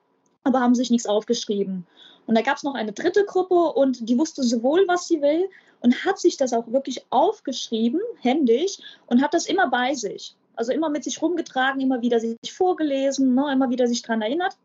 aber 0.45 0.61
haben 0.61 0.75
sich 0.75 0.91
nichts 0.91 1.07
aufgeschrieben. 1.07 1.87
Und 2.27 2.37
da 2.37 2.43
gab 2.43 2.59
es 2.59 2.62
noch 2.62 2.75
eine 2.75 2.93
dritte 2.93 3.25
Gruppe 3.25 3.55
und 3.55 4.09
die 4.09 4.19
wusste 4.19 4.43
sowohl, 4.43 4.85
was 4.87 5.09
sie 5.09 5.23
will 5.23 5.49
und 5.81 6.05
hat 6.05 6.19
sich 6.19 6.37
das 6.37 6.53
auch 6.53 6.71
wirklich 6.71 7.07
aufgeschrieben, 7.09 8.00
händisch, 8.21 8.79
und 9.07 9.23
hat 9.23 9.33
das 9.33 9.47
immer 9.47 9.71
bei 9.71 9.95
sich. 9.95 10.37
Also 10.61 10.73
immer 10.73 10.90
mit 10.90 11.05
sich 11.05 11.23
rumgetragen, 11.23 11.81
immer 11.81 12.02
wieder 12.02 12.21
sich 12.21 12.37
vorgelesen, 12.52 13.35
ne, 13.35 13.50
immer 13.50 13.71
wieder 13.71 13.87
sich 13.87 14.02
daran 14.02 14.21
erinnert. 14.21 14.59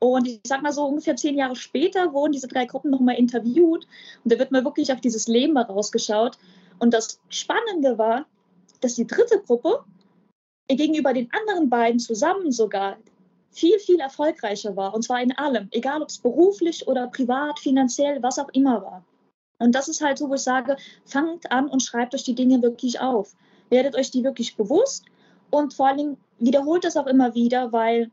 Und 0.00 0.26
ich 0.26 0.40
sag 0.44 0.60
mal 0.60 0.72
so, 0.72 0.84
ungefähr 0.84 1.14
zehn 1.14 1.36
Jahre 1.36 1.54
später 1.54 2.12
wurden 2.12 2.32
diese 2.32 2.48
drei 2.48 2.66
Gruppen 2.66 2.90
nochmal 2.90 3.14
interviewt 3.14 3.86
und 4.24 4.32
da 4.32 4.40
wird 4.40 4.50
mal 4.50 4.64
wirklich 4.64 4.92
auf 4.92 5.00
dieses 5.00 5.28
Leben 5.28 5.56
rausgeschaut. 5.56 6.36
Und 6.80 6.92
das 6.92 7.20
Spannende 7.28 7.96
war, 7.96 8.26
dass 8.80 8.96
die 8.96 9.06
dritte 9.06 9.38
Gruppe 9.38 9.84
gegenüber 10.66 11.12
den 11.12 11.30
anderen 11.32 11.70
beiden 11.70 12.00
zusammen 12.00 12.50
sogar 12.50 12.96
viel, 13.52 13.78
viel 13.78 14.00
erfolgreicher 14.00 14.74
war. 14.74 14.94
Und 14.94 15.02
zwar 15.02 15.22
in 15.22 15.30
allem, 15.38 15.68
egal 15.70 16.02
ob 16.02 16.08
es 16.08 16.18
beruflich 16.18 16.88
oder 16.88 17.06
privat, 17.06 17.60
finanziell, 17.60 18.20
was 18.20 18.40
auch 18.40 18.48
immer 18.52 18.82
war. 18.82 19.04
Und 19.60 19.76
das 19.76 19.86
ist 19.86 20.00
halt 20.00 20.18
so, 20.18 20.28
wo 20.28 20.34
ich 20.34 20.40
sage, 20.40 20.76
fangt 21.04 21.52
an 21.52 21.68
und 21.68 21.84
schreibt 21.84 22.16
euch 22.16 22.24
die 22.24 22.34
Dinge 22.34 22.62
wirklich 22.62 22.98
auf. 22.98 23.36
Werdet 23.70 23.94
euch 23.94 24.10
die 24.10 24.24
wirklich 24.24 24.56
bewusst 24.56 25.04
und 25.50 25.74
vor 25.74 25.88
allen 25.88 25.98
Dingen 25.98 26.16
wiederholt 26.38 26.84
das 26.84 26.96
auch 26.96 27.06
immer 27.06 27.34
wieder, 27.34 27.72
weil 27.72 28.10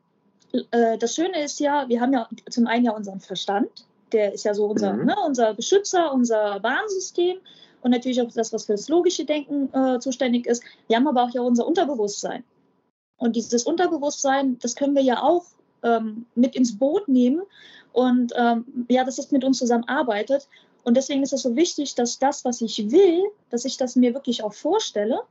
äh, 0.71 0.97
das 0.97 1.15
Schöne 1.15 1.43
ist 1.43 1.59
ja, 1.59 1.87
wir 1.87 1.99
haben 2.01 2.13
ja 2.13 2.27
zum 2.49 2.67
einen 2.67 2.85
ja 2.85 2.91
unseren 2.91 3.19
Verstand, 3.19 3.85
der 4.11 4.33
ist 4.33 4.45
ja 4.45 4.53
so 4.53 4.65
unser, 4.65 4.93
mhm. 4.93 5.05
ne, 5.05 5.15
unser 5.25 5.53
Beschützer, 5.53 6.13
unser 6.13 6.61
Warnsystem 6.61 7.37
und 7.81 7.91
natürlich 7.91 8.21
auch 8.21 8.31
das, 8.31 8.53
was 8.53 8.65
für 8.65 8.73
das 8.73 8.87
logische 8.87 9.25
Denken 9.25 9.73
äh, 9.73 9.99
zuständig 9.99 10.45
ist. 10.45 10.63
Wir 10.87 10.97
haben 10.97 11.07
aber 11.07 11.23
auch 11.23 11.31
ja 11.31 11.41
unser 11.41 11.67
Unterbewusstsein. 11.67 12.43
Und 13.17 13.35
dieses 13.35 13.63
Unterbewusstsein, 13.63 14.57
das 14.59 14.75
können 14.75 14.95
wir 14.95 15.03
ja 15.03 15.21
auch 15.21 15.45
ähm, 15.83 16.25
mit 16.35 16.55
ins 16.55 16.77
Boot 16.77 17.07
nehmen 17.07 17.41
und 17.91 18.33
ähm, 18.35 18.85
ja, 18.89 19.03
dass 19.03 19.17
es 19.17 19.31
mit 19.31 19.43
uns 19.43 19.57
zusammenarbeitet. 19.57 20.47
Und 20.83 20.97
deswegen 20.97 21.23
ist 21.23 21.33
es 21.33 21.43
so 21.43 21.55
wichtig, 21.55 21.95
dass 21.95 22.19
das, 22.19 22.43
was 22.43 22.61
ich 22.61 22.91
will, 22.91 23.23
dass 23.49 23.65
ich 23.65 23.77
das 23.77 23.95
mir 23.95 24.13
wirklich 24.13 24.43
auch 24.43 24.53
vorstelle, 24.53 25.21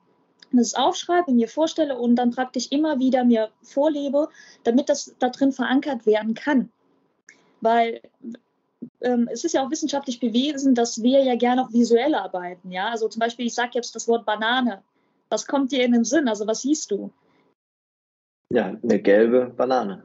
das 0.59 0.69
es 0.69 0.75
aufschreibe, 0.75 1.33
mir 1.33 1.49
vorstelle 1.49 1.99
und 1.99 2.17
dann 2.17 2.31
praktisch 2.31 2.69
immer 2.71 2.99
wieder 2.99 3.25
mir 3.25 3.51
vorlebe, 3.63 4.29
damit 4.65 4.89
das 4.89 5.15
da 5.19 5.29
drin 5.29 5.53
verankert 5.53 6.07
werden 6.07 6.35
kann. 6.35 6.71
Weil 7.61 8.01
ähm, 9.01 9.29
es 9.33 9.45
ist 9.45 9.53
ja 9.53 9.65
auch 9.65 9.71
wissenschaftlich 9.71 10.21
bewiesen, 10.21 10.75
dass 10.75 11.03
wir 11.03 11.23
ja 11.23 11.37
gerne 11.37 11.63
auch 11.63 11.73
visuell 11.73 12.15
arbeiten. 12.15 12.71
Ja? 12.71 12.91
Also 12.91 13.09
zum 13.09 13.21
Beispiel, 13.21 13.47
ich 13.47 13.55
sage 13.55 13.71
jetzt 13.75 13.95
das 13.95 14.09
Wort 14.09 14.27
Banane. 14.27 14.83
Was 15.31 15.47
kommt 15.47 15.73
dir 15.73 15.85
in 15.85 15.93
den 15.93 16.05
Sinn? 16.05 16.29
Also 16.29 16.47
was 16.47 16.63
siehst 16.63 16.91
du? 16.91 17.11
Ja, 18.51 18.77
eine 18.83 19.01
gelbe 19.01 19.47
Banane. 19.47 20.05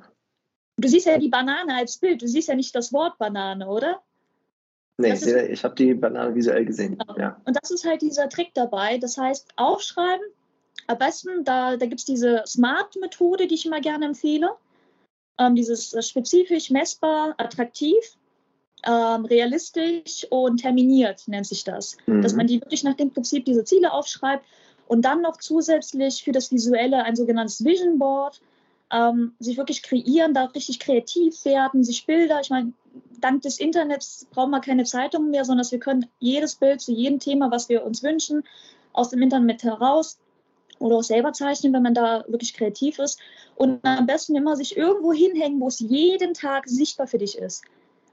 Du 0.77 0.87
siehst 0.87 1.07
ja 1.07 1.17
die 1.17 1.29
Banane 1.29 1.75
als 1.75 1.97
Bild, 1.97 2.21
du 2.21 2.27
siehst 2.27 2.47
ja 2.47 2.55
nicht 2.55 2.75
das 2.75 2.93
Wort 2.93 3.17
Banane, 3.17 3.67
oder? 3.67 4.01
Nee, 4.97 5.13
ich, 5.13 5.25
ich 5.25 5.63
habe 5.63 5.75
die 5.75 5.93
Banane 5.93 6.33
visuell 6.33 6.65
gesehen. 6.65 6.97
Genau. 6.97 7.17
Ja. 7.17 7.41
Und 7.45 7.57
das 7.61 7.71
ist 7.71 7.85
halt 7.85 8.01
dieser 8.01 8.29
Trick 8.29 8.53
dabei. 8.53 8.97
Das 8.97 9.17
heißt, 9.17 9.47
aufschreiben, 9.55 10.25
am 10.87 10.97
besten, 10.97 11.43
da, 11.43 11.77
da 11.77 11.85
gibt 11.85 11.99
es 11.99 12.05
diese 12.05 12.43
Smart-Methode, 12.45 13.47
die 13.47 13.55
ich 13.55 13.65
immer 13.65 13.81
gerne 13.81 14.05
empfehle. 14.05 14.51
Ähm, 15.37 15.55
dieses 15.55 15.93
äh, 15.93 16.01
spezifisch, 16.01 16.69
messbar, 16.71 17.35
attraktiv, 17.37 18.17
ähm, 18.85 19.25
realistisch 19.25 20.25
und 20.29 20.61
terminiert 20.61 21.27
nennt 21.27 21.45
sich 21.45 21.63
das. 21.63 21.97
Mhm. 22.05 22.21
Dass 22.21 22.33
man 22.33 22.47
die 22.47 22.61
wirklich 22.61 22.83
nach 22.83 22.95
dem 22.95 23.11
Prinzip 23.11 23.45
diese 23.45 23.63
Ziele 23.63 23.91
aufschreibt 23.91 24.45
und 24.87 25.03
dann 25.03 25.21
noch 25.21 25.37
zusätzlich 25.37 26.23
für 26.23 26.31
das 26.31 26.51
Visuelle 26.51 27.03
ein 27.03 27.15
sogenanntes 27.15 27.63
Vision 27.63 27.99
Board, 27.99 28.41
ähm, 28.91 29.33
sich 29.39 29.57
wirklich 29.57 29.83
kreieren, 29.83 30.33
da 30.33 30.45
richtig 30.45 30.79
kreativ 30.79 31.43
werden, 31.43 31.83
sich 31.83 32.05
Bilder, 32.05 32.39
ich 32.39 32.49
meine, 32.49 32.71
dank 33.19 33.41
des 33.41 33.59
Internets 33.59 34.27
brauchen 34.31 34.51
wir 34.51 34.61
keine 34.61 34.85
Zeitungen 34.85 35.31
mehr, 35.31 35.43
sondern 35.43 35.69
wir 35.69 35.79
können 35.79 36.07
jedes 36.19 36.55
Bild 36.55 36.79
zu 36.79 36.93
jedem 36.93 37.19
Thema, 37.19 37.51
was 37.51 37.67
wir 37.67 37.83
uns 37.83 38.01
wünschen, 38.01 38.43
aus 38.93 39.09
dem 39.09 39.21
Internet 39.21 39.63
heraus 39.63 40.17
oder 40.79 40.97
auch 40.97 41.03
selber 41.03 41.33
zeichnen, 41.33 41.73
wenn 41.73 41.83
man 41.83 41.93
da 41.93 42.23
wirklich 42.27 42.53
kreativ 42.53 42.99
ist. 42.99 43.19
Und 43.55 43.79
am 43.83 44.05
besten 44.05 44.35
immer 44.35 44.55
sich 44.55 44.77
irgendwo 44.77 45.13
hinhängen, 45.13 45.59
wo 45.59 45.67
es 45.67 45.79
jeden 45.79 46.33
Tag 46.33 46.67
sichtbar 46.67 47.07
für 47.07 47.17
dich 47.17 47.37
ist. 47.37 47.63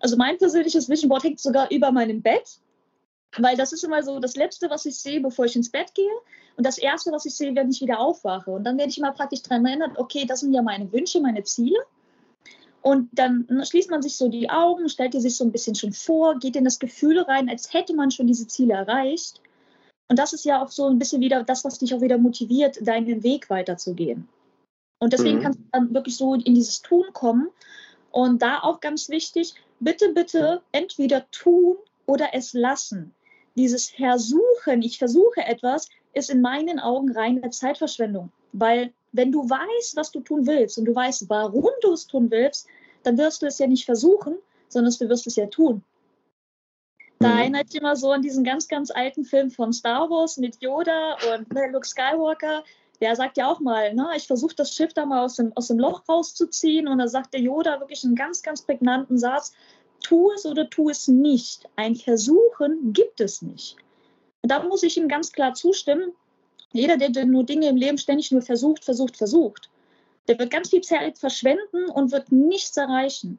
Also 0.01 0.17
mein 0.17 0.39
persönliches 0.39 0.89
Vision 0.89 1.09
Board 1.09 1.25
hängt 1.25 1.41
sogar 1.41 1.71
über 1.71 1.93
meinem 1.93 2.21
Bett, 2.23 2.59
weil 3.39 3.57
das 3.57 3.73
ist 3.73 3.85
immer 3.85 4.03
so 4.03 4.19
das 4.21 4.37
Letzte, 4.37 4.71
was 4.71 4.87
ich 4.87 4.97
sehe, 4.97 5.21
bevor 5.21 5.45
ich 5.47 5.57
ins 5.57 5.71
Bett 5.71 5.95
gehe. 5.95 6.13
Und 6.57 6.65
das 6.67 6.79
Erste, 6.79 7.11
was 7.11 7.25
ich 7.27 7.35
sehe, 7.35 7.55
wenn 7.55 7.71
ich 7.71 7.81
wieder 7.81 7.99
aufwache. 7.99 8.51
Und 8.51 8.65
dann 8.65 8.79
werde 8.79 8.91
ich 8.91 8.99
immer 8.99 9.13
praktisch 9.13 9.43
daran 9.43 9.67
erinnert, 9.67 9.99
okay, 9.99 10.25
das 10.27 10.41
sind 10.41 10.53
ja 10.53 10.63
meine 10.63 10.93
Wünsche, 10.93 11.21
meine 11.21 11.43
Ziele. 11.43 11.79
Und 12.83 13.09
dann 13.13 13.47
schließt 13.65 13.91
man 13.91 14.03
sich 14.03 14.17
so 14.17 14.29
die 14.29 14.51
Augen, 14.51 14.91
stellt 14.91 15.15
sich 15.15 15.37
so 15.37 15.45
ein 15.45 15.53
bisschen 15.53 15.75
schon 15.75 15.93
vor, 15.93 16.39
geht 16.39 16.55
in 16.55 16.65
das 16.65 16.79
Gefühl 16.79 17.19
rein, 17.21 17.49
als 17.49 17.73
hätte 17.73 17.95
man 17.95 18.11
schon 18.11 18.27
diese 18.27 18.47
Ziele 18.47 18.75
erreicht. 18.75 19.41
Und 20.09 20.19
das 20.19 20.33
ist 20.33 20.45
ja 20.45 20.63
auch 20.63 20.71
so 20.71 20.89
ein 20.89 20.99
bisschen 20.99 21.21
wieder 21.21 21.43
das, 21.43 21.65
was 21.65 21.79
dich 21.79 21.95
auch 21.95 22.01
wieder 22.01 22.19
motiviert, 22.19 22.79
deinen 22.87 23.23
Weg 23.23 23.49
weiterzugehen. 23.51 24.29
Und 24.99 25.13
deswegen 25.13 25.39
mhm. 25.39 25.43
kannst 25.43 25.59
du 25.59 25.65
dann 25.73 25.95
wirklich 25.95 26.17
so 26.17 26.35
in 26.35 26.55
dieses 26.55 26.83
Tun 26.83 27.07
kommen. 27.13 27.49
Und 28.11 28.43
da 28.43 28.61
auch 28.61 28.81
ganz 28.81 29.09
wichtig, 29.09 29.55
bitte, 29.81 30.11
bitte 30.11 30.63
entweder 30.73 31.29
tun 31.31 31.77
oder 32.07 32.29
es 32.33 32.53
lassen. 32.53 33.13
Dieses 33.57 33.91
Versuchen, 33.91 34.83
ich 34.83 34.99
versuche 34.99 35.41
etwas, 35.41 35.89
ist 36.13 36.31
in 36.31 36.41
meinen 36.41 36.79
Augen 36.79 37.13
reine 37.13 37.51
Zeitverschwendung. 37.51 38.31
Weil 38.53 38.93
wenn 39.13 39.33
du 39.33 39.49
weißt, 39.49 39.97
was 39.97 40.11
du 40.11 40.21
tun 40.21 40.47
willst 40.47 40.79
und 40.79 40.85
du 40.85 40.95
weißt, 40.95 41.29
warum 41.29 41.71
du 41.83 41.93
es 41.93 42.07
tun 42.07 42.31
willst, 42.31 42.67
dann 43.03 43.19
wirst 43.19 43.43
du 43.43 43.47
es 43.47 43.59
ja 43.59 43.67
nicht 43.67 43.85
versuchen, 43.85 44.37
sondern 44.69 44.93
du 44.99 45.09
wirst 45.09 45.27
es 45.27 45.37
ja 45.37 45.47
tun. 45.47 45.83
Da 47.19 47.29
mhm. 47.29 47.39
erinnert 47.39 47.67
ich 47.71 47.77
immer 47.77 47.97
so 47.97 48.11
an 48.11 48.23
diesen 48.23 48.45
ganz, 48.45 48.69
ganz 48.69 48.91
alten 48.91 49.25
Film 49.25 49.51
von 49.51 49.73
Star 49.73 50.11
Wars 50.11 50.37
mit 50.37 50.61
Yoda 50.61 51.17
und 51.33 51.53
ne, 51.53 51.71
Luke 51.71 51.87
Skywalker. 51.87 52.65
Der 53.01 53.17
sagt 53.17 53.37
ja 53.37 53.51
auch 53.51 53.61
mal, 53.61 53.95
ne, 53.95 54.09
ich 54.17 54.27
versuche 54.27 54.55
das 54.55 54.75
Schiff 54.75 54.93
da 54.93 55.07
mal 55.07 55.25
aus 55.25 55.37
dem, 55.37 55.53
aus 55.57 55.69
dem 55.69 55.79
Loch 55.79 56.03
rauszuziehen. 56.09 56.89
Und 56.89 56.99
da 56.99 57.09
sagt 57.09 57.35
der 57.35 57.41
Yoda 57.41 57.81
wirklich 57.81 58.05
einen 58.05 58.15
ganz, 58.15 58.43
ganz 58.43 58.63
prägnanten 58.63 59.19
Satz: 59.19 59.53
Tu 60.03 60.31
es 60.33 60.47
oder 60.47 60.69
tu 60.71 60.91
es 60.91 61.09
nicht. 61.09 61.69
Ein 61.77 61.97
Versuchen 61.97 62.93
gibt 62.93 63.21
es 63.21 63.43
nicht. 63.43 63.77
Und 64.43 64.51
da 64.51 64.63
muss 64.63 64.83
ich 64.83 64.97
ihm 64.97 65.09
ganz 65.09 65.33
klar 65.33 65.55
zustimmen. 65.55 66.13
Jeder, 66.73 66.97
der 66.97 67.25
nur 67.25 67.45
Dinge 67.45 67.69
im 67.69 67.77
Leben 67.77 67.99
ständig 67.99 68.33
nur 68.33 68.43
versucht, 68.43 68.85
versucht, 68.85 69.17
versucht, 69.17 69.71
der 70.27 70.39
wird 70.39 70.51
ganz 70.51 70.71
viel 70.71 70.83
Zeit 70.83 71.19
verschwenden 71.19 71.89
und 71.89 72.11
wird 72.11 72.33
nichts 72.33 72.77
erreichen. 72.77 73.39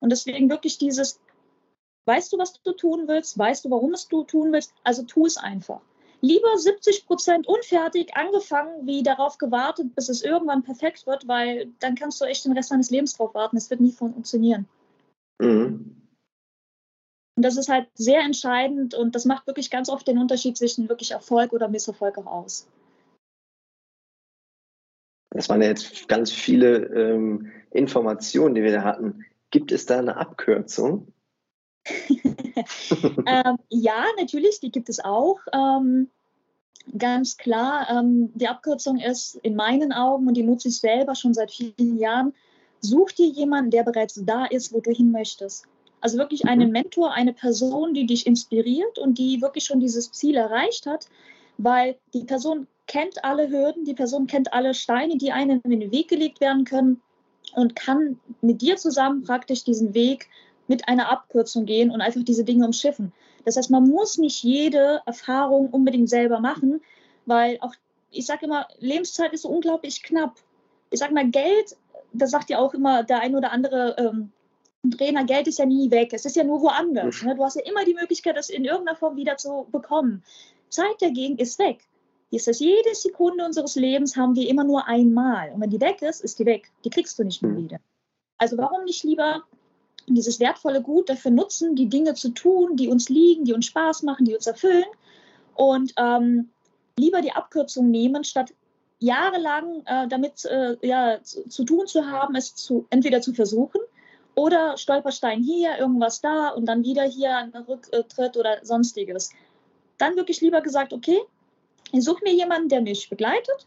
Und 0.00 0.10
deswegen 0.10 0.50
wirklich 0.50 0.76
dieses, 0.76 1.18
weißt 2.06 2.32
du, 2.32 2.38
was 2.38 2.60
du 2.62 2.72
tun 2.72 3.08
willst, 3.08 3.38
weißt 3.38 3.64
du, 3.64 3.70
warum 3.70 3.94
es 3.94 4.08
du 4.08 4.24
tun 4.24 4.52
willst, 4.52 4.72
also 4.82 5.02
tu 5.02 5.26
es 5.26 5.36
einfach. 5.36 5.80
Lieber 6.20 6.56
70 6.56 7.06
Prozent 7.06 7.46
unfertig 7.46 8.16
angefangen, 8.16 8.86
wie 8.86 9.02
darauf 9.02 9.36
gewartet, 9.36 9.94
bis 9.94 10.08
es 10.08 10.22
irgendwann 10.22 10.62
perfekt 10.62 11.06
wird, 11.06 11.28
weil 11.28 11.72
dann 11.80 11.96
kannst 11.96 12.20
du 12.20 12.24
echt 12.24 12.44
den 12.46 12.52
Rest 12.52 12.70
deines 12.70 12.90
Lebens 12.90 13.14
drauf 13.14 13.34
warten. 13.34 13.58
Es 13.58 13.68
wird 13.68 13.80
nie 13.80 13.92
funktionieren. 13.92 14.66
Mhm. 15.38 16.00
Und 17.36 17.42
das 17.42 17.56
ist 17.56 17.68
halt 17.68 17.88
sehr 17.94 18.20
entscheidend 18.20 18.94
und 18.94 19.14
das 19.14 19.24
macht 19.24 19.46
wirklich 19.46 19.70
ganz 19.70 19.88
oft 19.88 20.06
den 20.06 20.18
Unterschied 20.18 20.56
zwischen 20.56 20.88
wirklich 20.88 21.10
Erfolg 21.10 21.52
oder 21.52 21.68
Misserfolg 21.68 22.16
auch 22.16 22.26
aus. 22.26 22.68
Das 25.30 25.48
waren 25.48 25.60
ja 25.60 25.68
jetzt 25.68 26.08
ganz 26.08 26.30
viele 26.30 26.86
ähm, 26.86 27.50
Informationen, 27.72 28.54
die 28.54 28.62
wir 28.62 28.72
da 28.72 28.84
hatten. 28.84 29.24
Gibt 29.50 29.72
es 29.72 29.84
da 29.84 29.98
eine 29.98 30.16
Abkürzung? 30.16 31.12
ähm, 33.26 33.56
ja, 33.68 34.04
natürlich, 34.18 34.60
die 34.60 34.70
gibt 34.70 34.88
es 34.88 35.04
auch. 35.04 35.40
Ähm, 35.52 36.08
ganz 36.98 37.36
klar, 37.36 37.88
ähm, 37.90 38.30
die 38.34 38.48
Abkürzung 38.48 38.98
ist 38.98 39.36
in 39.36 39.54
meinen 39.56 39.92
Augen, 39.92 40.28
und 40.28 40.34
die 40.34 40.42
nutze 40.42 40.68
ich 40.68 40.78
selber 40.78 41.14
schon 41.14 41.34
seit 41.34 41.50
vielen 41.50 41.98
Jahren, 41.98 42.34
such 42.80 43.12
dir 43.12 43.26
jemanden, 43.26 43.70
der 43.70 43.82
bereits 43.82 44.20
da 44.24 44.44
ist, 44.44 44.72
wo 44.72 44.80
du 44.80 44.90
hin 44.90 45.10
möchtest. 45.10 45.66
Also 46.00 46.18
wirklich 46.18 46.46
einen 46.46 46.66
mhm. 46.66 46.72
Mentor, 46.72 47.12
eine 47.12 47.32
Person, 47.32 47.94
die 47.94 48.06
dich 48.06 48.26
inspiriert 48.26 48.98
und 48.98 49.18
die 49.18 49.40
wirklich 49.40 49.64
schon 49.64 49.80
dieses 49.80 50.12
Ziel 50.12 50.36
erreicht 50.36 50.86
hat, 50.86 51.08
weil 51.56 51.96
die 52.12 52.24
Person 52.24 52.66
kennt 52.86 53.24
alle 53.24 53.48
Hürden, 53.48 53.84
die 53.84 53.94
Person 53.94 54.26
kennt 54.26 54.52
alle 54.52 54.74
Steine, 54.74 55.16
die 55.16 55.32
einem 55.32 55.62
in 55.64 55.80
den 55.80 55.90
Weg 55.90 56.08
gelegt 56.08 56.40
werden 56.40 56.64
können 56.64 57.00
und 57.54 57.74
kann 57.74 58.20
mit 58.42 58.60
dir 58.60 58.76
zusammen 58.76 59.22
praktisch 59.22 59.64
diesen 59.64 59.94
Weg 59.94 60.28
mit 60.66 60.88
einer 60.88 61.10
Abkürzung 61.10 61.66
gehen 61.66 61.90
und 61.90 62.00
einfach 62.00 62.22
diese 62.22 62.44
Dinge 62.44 62.64
umschiffen. 62.64 63.12
Das 63.44 63.56
heißt, 63.56 63.70
man 63.70 63.88
muss 63.88 64.18
nicht 64.18 64.42
jede 64.42 65.02
Erfahrung 65.06 65.68
unbedingt 65.70 66.08
selber 66.08 66.40
machen, 66.40 66.80
weil 67.26 67.58
auch, 67.60 67.74
ich 68.10 68.26
sage 68.26 68.46
immer, 68.46 68.66
Lebenszeit 68.78 69.32
ist 69.32 69.42
so 69.42 69.48
unglaublich 69.48 70.02
knapp. 70.02 70.36
Ich 70.90 71.00
sage 71.00 71.12
mal, 71.12 71.28
Geld, 71.28 71.76
das 72.12 72.30
sagt 72.30 72.50
ja 72.50 72.58
auch 72.58 72.74
immer 72.74 73.02
der 73.02 73.20
ein 73.20 73.36
oder 73.36 73.52
andere 73.52 73.96
ähm, 73.98 74.32
Trainer, 74.90 75.24
Geld 75.24 75.48
ist 75.48 75.58
ja 75.58 75.66
nie 75.66 75.90
weg, 75.90 76.12
es 76.12 76.24
ist 76.24 76.36
ja 76.36 76.44
nur 76.44 76.60
woanders. 76.60 77.22
Ne? 77.22 77.34
Du 77.34 77.42
hast 77.42 77.56
ja 77.56 77.62
immer 77.64 77.84
die 77.84 77.94
Möglichkeit, 77.94 78.36
das 78.36 78.50
in 78.50 78.64
irgendeiner 78.64 78.96
Form 78.96 79.16
wieder 79.16 79.36
zu 79.36 79.66
bekommen. 79.72 80.22
Zeit 80.68 81.00
dagegen 81.00 81.38
ist 81.38 81.58
weg. 81.58 81.78
Ist 82.30 82.48
das 82.48 82.58
jede 82.58 82.94
Sekunde 82.94 83.44
unseres 83.44 83.76
Lebens 83.76 84.16
haben 84.16 84.34
wir 84.34 84.48
immer 84.48 84.64
nur 84.64 84.86
einmal. 84.88 85.52
Und 85.52 85.60
wenn 85.60 85.70
die 85.70 85.80
weg 85.80 86.02
ist, 86.02 86.20
ist 86.22 86.38
die 86.38 86.46
weg. 86.46 86.70
Die 86.84 86.90
kriegst 86.90 87.18
du 87.18 87.24
nicht 87.24 87.42
mehr 87.42 87.52
mhm. 87.52 87.56
wieder. 87.56 87.80
Also 88.38 88.58
warum 88.58 88.84
nicht 88.84 89.04
lieber 89.04 89.44
dieses 90.06 90.40
wertvolle 90.40 90.82
Gut 90.82 91.08
dafür 91.08 91.30
nutzen, 91.30 91.76
die 91.76 91.88
Dinge 91.88 92.14
zu 92.14 92.30
tun, 92.30 92.76
die 92.76 92.88
uns 92.88 93.08
liegen, 93.08 93.44
die 93.44 93.52
uns 93.52 93.66
Spaß 93.66 94.02
machen, 94.02 94.24
die 94.24 94.34
uns 94.34 94.46
erfüllen 94.46 94.84
und 95.54 95.92
ähm, 95.96 96.50
lieber 96.98 97.20
die 97.20 97.32
Abkürzung 97.32 97.90
nehmen, 97.90 98.24
statt 98.24 98.52
jahrelang 98.98 99.82
äh, 99.86 100.08
damit 100.08 100.44
äh, 100.44 100.76
ja, 100.82 101.22
zu, 101.22 101.48
zu, 101.48 101.64
tun 101.64 101.86
zu 101.86 102.06
haben, 102.06 102.34
es 102.34 102.54
zu, 102.54 102.86
entweder 102.90 103.20
zu 103.20 103.34
versuchen 103.34 103.80
oder 104.34 104.76
Stolperstein 104.76 105.42
hier, 105.42 105.78
irgendwas 105.78 106.20
da 106.20 106.48
und 106.50 106.66
dann 106.66 106.82
wieder 106.82 107.04
hier 107.04 107.36
ein 107.36 107.54
Rücktritt 107.54 108.36
oder 108.36 108.58
sonstiges. 108.62 109.30
Dann 109.98 110.16
wirklich 110.16 110.40
lieber 110.40 110.60
gesagt, 110.60 110.92
okay, 110.92 111.20
ich 111.92 112.04
suche 112.04 112.24
mir 112.24 112.32
jemanden, 112.32 112.68
der 112.68 112.80
mich 112.80 113.08
begleitet. 113.08 113.66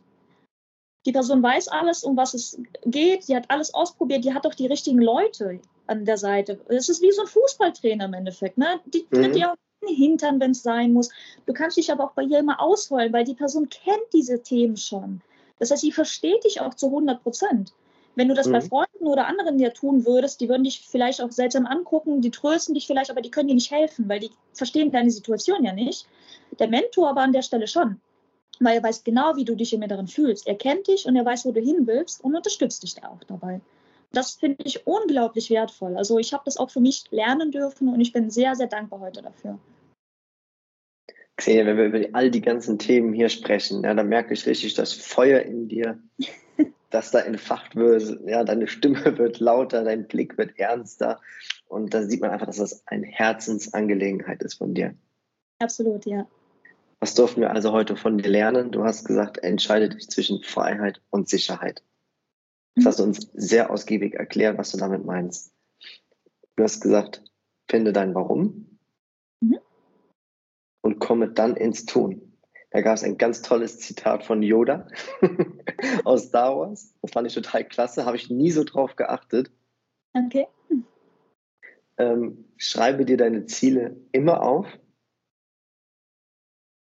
Die 1.05 1.13
Person 1.13 1.41
weiß 1.41 1.69
alles, 1.69 2.03
um 2.03 2.17
was 2.17 2.33
es 2.33 2.59
geht. 2.85 3.29
Die 3.29 3.35
hat 3.35 3.49
alles 3.49 3.73
ausprobiert. 3.73 4.25
Die 4.25 4.33
hat 4.33 4.45
auch 4.45 4.53
die 4.53 4.67
richtigen 4.67 5.01
Leute 5.01 5.61
an 5.87 6.05
der 6.05 6.17
Seite. 6.17 6.59
Es 6.67 6.89
ist 6.89 7.01
wie 7.01 7.11
so 7.11 7.21
ein 7.21 7.27
Fußballtrainer 7.27 8.05
im 8.05 8.13
Endeffekt. 8.13 8.57
Ne? 8.57 8.79
Die 8.85 9.05
tritt 9.05 9.29
mhm. 9.29 9.33
dir 9.33 9.51
auch 9.51 9.55
in 9.81 9.87
den 9.87 9.95
Hintern, 9.95 10.39
wenn 10.39 10.51
es 10.51 10.63
sein 10.63 10.93
muss. 10.93 11.09
Du 11.45 11.53
kannst 11.53 11.77
dich 11.77 11.91
aber 11.91 12.05
auch 12.05 12.11
bei 12.11 12.23
ihr 12.23 12.39
immer 12.39 12.61
ausholen, 12.61 13.13
weil 13.13 13.23
die 13.23 13.35
Person 13.35 13.69
kennt 13.69 14.13
diese 14.13 14.41
Themen 14.41 14.77
schon. 14.77 15.21
Das 15.59 15.71
heißt, 15.71 15.81
sie 15.81 15.91
versteht 15.91 16.43
dich 16.43 16.61
auch 16.61 16.73
zu 16.73 16.87
100 16.87 17.21
Prozent. 17.23 17.73
Wenn 18.15 18.29
du 18.29 18.33
das 18.33 18.47
mhm. 18.47 18.53
bei 18.53 18.61
Freunden 18.61 19.05
oder 19.05 19.27
anderen 19.27 19.59
dir 19.59 19.73
tun 19.73 20.05
würdest, 20.05 20.41
die 20.41 20.49
würden 20.49 20.63
dich 20.63 20.81
vielleicht 20.87 21.21
auch 21.21 21.31
seltsam 21.31 21.67
angucken, 21.67 22.21
die 22.21 22.31
trösten 22.31 22.73
dich 22.73 22.87
vielleicht, 22.87 23.11
aber 23.11 23.21
die 23.21 23.29
können 23.29 23.47
dir 23.47 23.53
nicht 23.53 23.71
helfen, 23.71 24.09
weil 24.09 24.19
die 24.19 24.31
verstehen 24.53 24.91
deine 24.91 25.11
Situation 25.11 25.63
ja 25.63 25.71
nicht. 25.71 26.07
Der 26.57 26.67
Mentor 26.67 27.09
aber 27.09 27.21
an 27.21 27.31
der 27.31 27.43
Stelle 27.43 27.67
schon, 27.67 28.01
weil 28.59 28.77
er 28.77 28.83
weiß 28.83 29.03
genau, 29.03 29.35
wie 29.35 29.45
du 29.45 29.55
dich 29.55 29.71
im 29.73 29.83
Inneren 29.83 30.07
fühlst. 30.07 30.47
Er 30.47 30.55
kennt 30.55 30.87
dich 30.87 31.05
und 31.05 31.15
er 31.15 31.25
weiß, 31.25 31.45
wo 31.45 31.51
du 31.51 31.61
hin 31.61 31.85
willst 31.85 32.23
und 32.23 32.35
unterstützt 32.35 32.81
dich 32.81 32.95
da 32.95 33.09
auch 33.09 33.23
dabei. 33.27 33.61
Das 34.11 34.33
finde 34.33 34.63
ich 34.63 34.87
unglaublich 34.87 35.49
wertvoll. 35.49 35.97
Also 35.97 36.17
ich 36.17 36.33
habe 36.33 36.43
das 36.45 36.57
auch 36.57 36.71
für 36.71 36.79
mich 36.79 37.03
lernen 37.11 37.51
dürfen 37.51 37.89
und 37.89 37.99
ich 38.01 38.13
bin 38.13 38.29
sehr, 38.29 38.55
sehr 38.55 38.67
dankbar 38.67 38.99
heute 38.99 39.21
dafür. 39.21 39.59
Xenia, 41.37 41.65
wenn 41.65 41.77
wir 41.77 41.85
über 41.85 42.17
all 42.17 42.31
die 42.31 42.41
ganzen 42.41 42.79
Themen 42.79 43.13
hier 43.13 43.29
sprechen, 43.29 43.83
ja, 43.83 43.93
dann 43.93 44.09
merke 44.09 44.33
ich 44.33 44.45
richtig 44.45 44.73
das 44.73 44.93
Feuer 44.93 45.41
in 45.41 45.67
dir, 45.67 45.99
dass 46.89 47.11
da 47.11 47.19
entfacht 47.19 47.75
wird, 47.75 48.19
ja, 48.25 48.43
deine 48.43 48.67
Stimme 48.67 49.03
wird 49.17 49.39
lauter, 49.39 49.83
dein 49.83 50.07
Blick 50.07 50.37
wird 50.37 50.57
ernster 50.57 51.19
und 51.67 51.93
da 51.93 52.03
sieht 52.03 52.21
man 52.21 52.31
einfach, 52.31 52.47
dass 52.47 52.57
das 52.57 52.83
eine 52.87 53.05
Herzensangelegenheit 53.05 54.41
ist 54.41 54.55
von 54.55 54.73
dir. 54.73 54.95
Absolut, 55.59 56.05
ja. 56.05 56.27
Was 56.99 57.13
durften 57.13 57.41
wir 57.41 57.51
also 57.51 57.71
heute 57.71 57.95
von 57.95 58.17
dir 58.17 58.29
lernen? 58.29 58.71
Du 58.71 58.83
hast 58.83 59.05
gesagt, 59.05 59.37
entscheide 59.37 59.89
dich 59.89 60.09
zwischen 60.09 60.41
Freiheit 60.41 61.01
und 61.11 61.29
Sicherheit. 61.29 61.83
Das 62.77 62.85
hast 62.85 62.99
du 62.99 63.03
uns 63.03 63.29
sehr 63.33 63.71
ausgiebig 63.71 64.13
erklärt, 64.13 64.59
was 64.59 64.71
du 64.71 64.77
damit 64.77 65.03
meinst. 65.03 65.51
Du 66.55 66.63
hast 66.63 66.79
gesagt, 66.79 67.23
finde 67.67 67.91
dein 67.91 68.13
Warum 68.13 68.79
mhm. 69.41 69.57
und 70.81 70.99
komme 70.99 71.29
dann 71.29 71.55
ins 71.55 71.85
Tun. 71.85 72.37
Da 72.69 72.81
gab 72.81 72.95
es 72.95 73.03
ein 73.03 73.17
ganz 73.17 73.41
tolles 73.41 73.79
Zitat 73.79 74.23
von 74.23 74.43
Yoda 74.43 74.87
aus 76.03 76.25
Star 76.25 76.55
Wars. 76.55 76.93
Das 77.01 77.11
fand 77.11 77.25
ich 77.25 77.33
total 77.33 77.67
klasse, 77.67 78.05
habe 78.05 78.17
ich 78.17 78.29
nie 78.29 78.51
so 78.51 78.63
drauf 78.63 78.95
geachtet. 78.95 79.51
Okay. 80.13 80.45
Ähm, 81.97 82.45
schreibe 82.57 83.05
dir 83.05 83.17
deine 83.17 83.45
Ziele 83.45 83.99
immer 84.11 84.43
auf. 84.43 84.67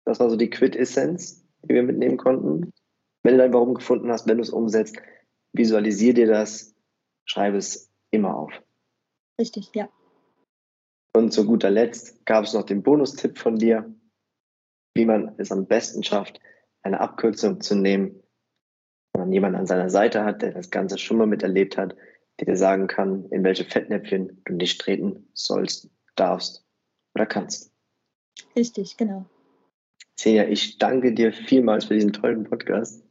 Das 0.05 0.21
war 0.21 0.29
so 0.29 0.37
die 0.37 0.49
Quit-Essenz, 0.49 1.45
die 1.63 1.73
wir 1.73 1.83
mitnehmen 1.83 2.15
konnten. 2.15 2.71
Wenn 3.23 3.33
du 3.33 3.39
dein 3.39 3.53
Warum 3.53 3.73
gefunden 3.73 4.09
hast, 4.09 4.27
wenn 4.27 4.37
du 4.37 4.43
es 4.43 4.49
umsetzt, 4.49 4.95
visualisier 5.53 6.13
dir 6.13 6.27
das, 6.27 6.75
schreibe 7.25 7.57
es 7.57 7.91
immer 8.11 8.37
auf. 8.37 8.51
Richtig, 9.39 9.69
ja. 9.73 9.89
Und 11.13 11.33
zu 11.33 11.45
guter 11.45 11.69
Letzt 11.69 12.25
gab 12.25 12.45
es 12.45 12.53
noch 12.53 12.63
den 12.63 12.83
Bonustipp 12.83 13.37
von 13.37 13.57
dir 13.57 13.93
wie 14.93 15.05
man 15.05 15.33
es 15.37 15.51
am 15.51 15.65
besten 15.65 16.03
schafft, 16.03 16.39
eine 16.83 16.99
Abkürzung 16.99 17.61
zu 17.61 17.75
nehmen, 17.75 18.21
wenn 19.13 19.23
man 19.23 19.33
jemanden 19.33 19.59
an 19.59 19.65
seiner 19.65 19.89
Seite 19.89 20.23
hat, 20.23 20.41
der 20.41 20.51
das 20.51 20.69
Ganze 20.69 20.97
schon 20.97 21.17
mal 21.17 21.27
miterlebt 21.27 21.77
hat, 21.77 21.95
der 22.39 22.47
dir 22.47 22.57
sagen 22.57 22.87
kann, 22.87 23.25
in 23.29 23.43
welche 23.43 23.65
Fettnäpfchen 23.65 24.41
du 24.45 24.53
nicht 24.53 24.81
treten 24.81 25.27
sollst, 25.33 25.89
darfst 26.15 26.65
oder 27.15 27.25
kannst. 27.25 27.71
Richtig, 28.55 28.97
genau. 28.97 29.25
Senja, 30.15 30.45
ich 30.45 30.77
danke 30.77 31.13
dir 31.13 31.33
vielmals 31.33 31.85
für 31.85 31.93
diesen 31.93 32.13
tollen 32.13 32.43
Podcast. 32.43 33.03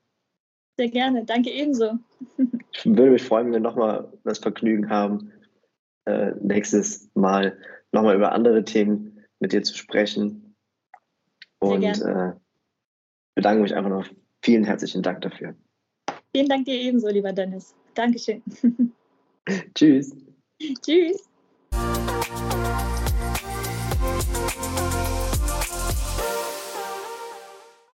Sehr 0.81 0.88
gerne, 0.88 1.27
danke 1.27 1.51
ebenso. 1.51 1.99
ich 2.73 2.87
würde 2.87 3.11
mich 3.11 3.23
freuen, 3.23 3.49
wenn 3.49 3.53
wir 3.53 3.61
nochmal 3.61 4.11
das 4.25 4.38
Vergnügen 4.38 4.88
haben, 4.88 5.31
äh, 6.07 6.33
nächstes 6.40 7.11
Mal 7.12 7.59
nochmal 7.93 8.16
über 8.16 8.33
andere 8.33 8.64
Themen 8.64 9.23
mit 9.40 9.53
dir 9.53 9.62
zu 9.62 9.77
sprechen. 9.77 10.57
Und 11.59 11.85
äh, 11.85 12.33
bedanke 13.35 13.61
mich 13.61 13.75
einfach 13.75 13.90
noch. 13.90 14.09
Vielen 14.43 14.64
herzlichen 14.64 15.03
Dank 15.03 15.21
dafür. 15.21 15.55
Vielen 16.35 16.49
Dank 16.49 16.64
dir 16.64 16.81
ebenso, 16.81 17.09
lieber 17.09 17.35
Dennis. 17.35 17.75
Dankeschön. 17.93 18.43
Tschüss. 19.75 20.16
Tschüss. 20.83 21.30